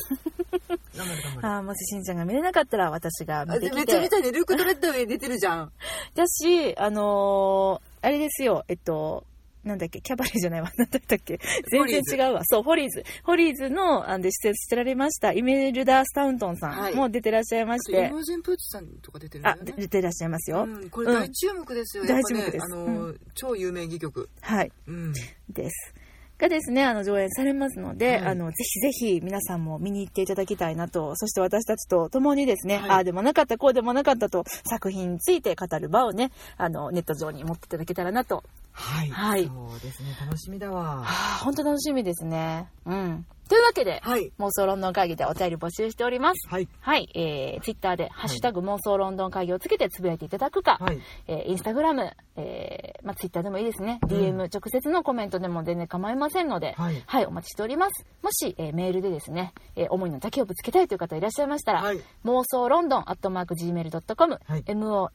[0.97, 1.47] 頑張る 頑張る。
[1.47, 4.11] あーもししんちゃんが見れなかったら私が見あてきめっちゃ見て。
[4.11, 4.33] たいね。
[4.33, 5.73] ルーク・ドレッドウェイ出てるじゃん。
[6.15, 9.25] だし、あのーあれですよ、えっと、
[9.65, 10.71] なんだっけ、キャバレーじゃないわ。
[10.77, 11.41] なんだったっけ？
[11.73, 12.43] 全然違うわ。
[12.45, 13.03] そう、ホリーズ。
[13.25, 19.65] ホリーズの、あの、出演してられました、イメルダー・スタウントンさはいんも出てらっしゃいまして、モージン・プーチさんとか出てるんだあ。
[19.65, 20.63] 出てらっしゃいますよ。
[20.63, 24.29] うん、これ大注目ですよ、やっぱね大注目ですあの、超有名戯曲。
[24.41, 24.71] はい。
[24.87, 25.13] うん。
[25.49, 25.95] です。
[26.39, 38.45] がですね、あの、上演されますので、はいあの、ぜひぜひ皆さんも見に行っていただきたいなと、そして私たちと共にですね、はいああでもなかった、こうでもなかったと、作品について語る場をね、あの、ネット上に持っていただけたらなと。
[38.73, 39.09] はい。
[39.09, 40.83] はいそうですね、楽しみだわ。
[40.83, 41.05] はあ、
[41.43, 42.69] 本当楽しみですね。
[42.85, 43.27] うん。
[43.49, 44.33] というわけで、はい。
[44.39, 46.49] 妄想ロンドン会議でお便り募集しております。
[46.49, 46.69] はい。
[46.81, 51.01] はい、えー、ツイッターで、ハッシュタグ妄想ロンドン会議をつけてつぶやいていただくか、はい。
[51.29, 54.01] えーインスタグラム、えー、まあ、ツイッターでもいいですね。
[54.03, 57.03] うん DM、直接のコメントでも全然構いませんので、はい。
[57.07, 58.05] はい、お待ちしております。
[58.23, 62.01] もし、えーメールでですね、えー思いの丈をぶつけたいという方いらっしゃいましたら、はい。
[62.25, 65.07] 妄想ロンドンアットマーク Gmail.com、はい MOSOLONDON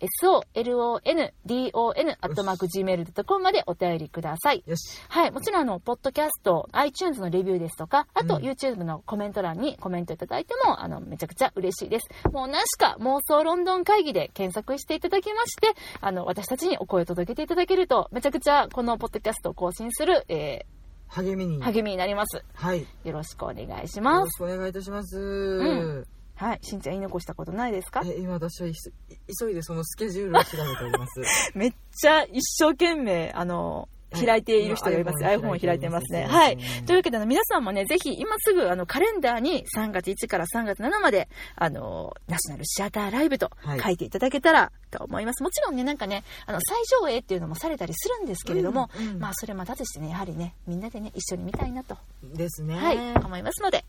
[2.21, 4.63] アットマーク Gmail.com までお便りください。
[4.65, 4.99] よし。
[5.09, 12.07] はい、もちろんあの、ポッドキャスト、iTunes のレビューですとか、あとうん YouTube のコメント欄にコメントいただいても、あの、めちゃくちゃ嬉しいです。
[12.31, 20.65] もうなしか妄想ロンドン会議で検索していただきまして、あの、私たちにお声を届けていただけると、めちゃくちゃこのポッドキャストを更新する、え
[21.07, 21.59] 励みに。
[21.59, 22.43] ー、励みになります。
[22.53, 22.81] はい。
[22.81, 24.41] よよろしくお願いします。
[24.41, 25.17] ろしくお願いいたします。
[25.19, 26.05] ん
[26.35, 28.01] はい、しんちゃん言い残したことないですか？
[28.05, 28.69] え今私は
[29.39, 31.21] 急いでそのスケジュールを調べております。
[31.53, 35.23] めっちゃ一生懸命、あの、開いている人がいます。
[35.23, 36.27] はい iPhone を開いてますね。
[36.29, 36.57] 開はい。
[36.85, 45.41] というわけで、あの皆さんもね、ぜひ今すぐ、あの、カレンダーに3月1から3月7まで、あの、ナショナルシアターライブとはい書いていただけたらと思います。
[45.41, 52.75] もちろんね、なんかね、あの、再上映っていうのもされたりするんですけれども、うんうんまあ、それまたとしてね、やはりね、みんなでね、一緒に見たいなと、ですね。
[52.75, 53.85] はい、思いますので、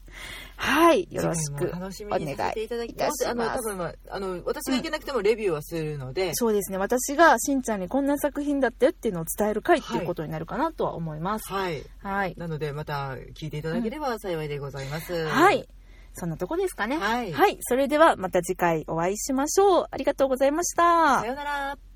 [0.56, 3.58] はい、よろしくお願いみにさせていただきいたしあの、ます。
[3.58, 11.52] 多分、まあ、あの、私が行けなくてもレビューはするので、そうですね、私がしんちゃんにこんな作品だってっていうのを伝える回っていうことになるかなとは思います。
[11.52, 11.82] はい。
[12.02, 12.34] はい。
[12.36, 15.26] なので、また聞いていただければ幸いでございます。
[15.26, 15.68] はい。
[16.14, 16.98] そんなとこですかね。
[16.98, 17.58] はいはい。
[17.60, 19.86] それではまた次回お会いしましょう。
[19.90, 21.26] ありがとうございましたさ。
[21.26, 21.91] ようなら。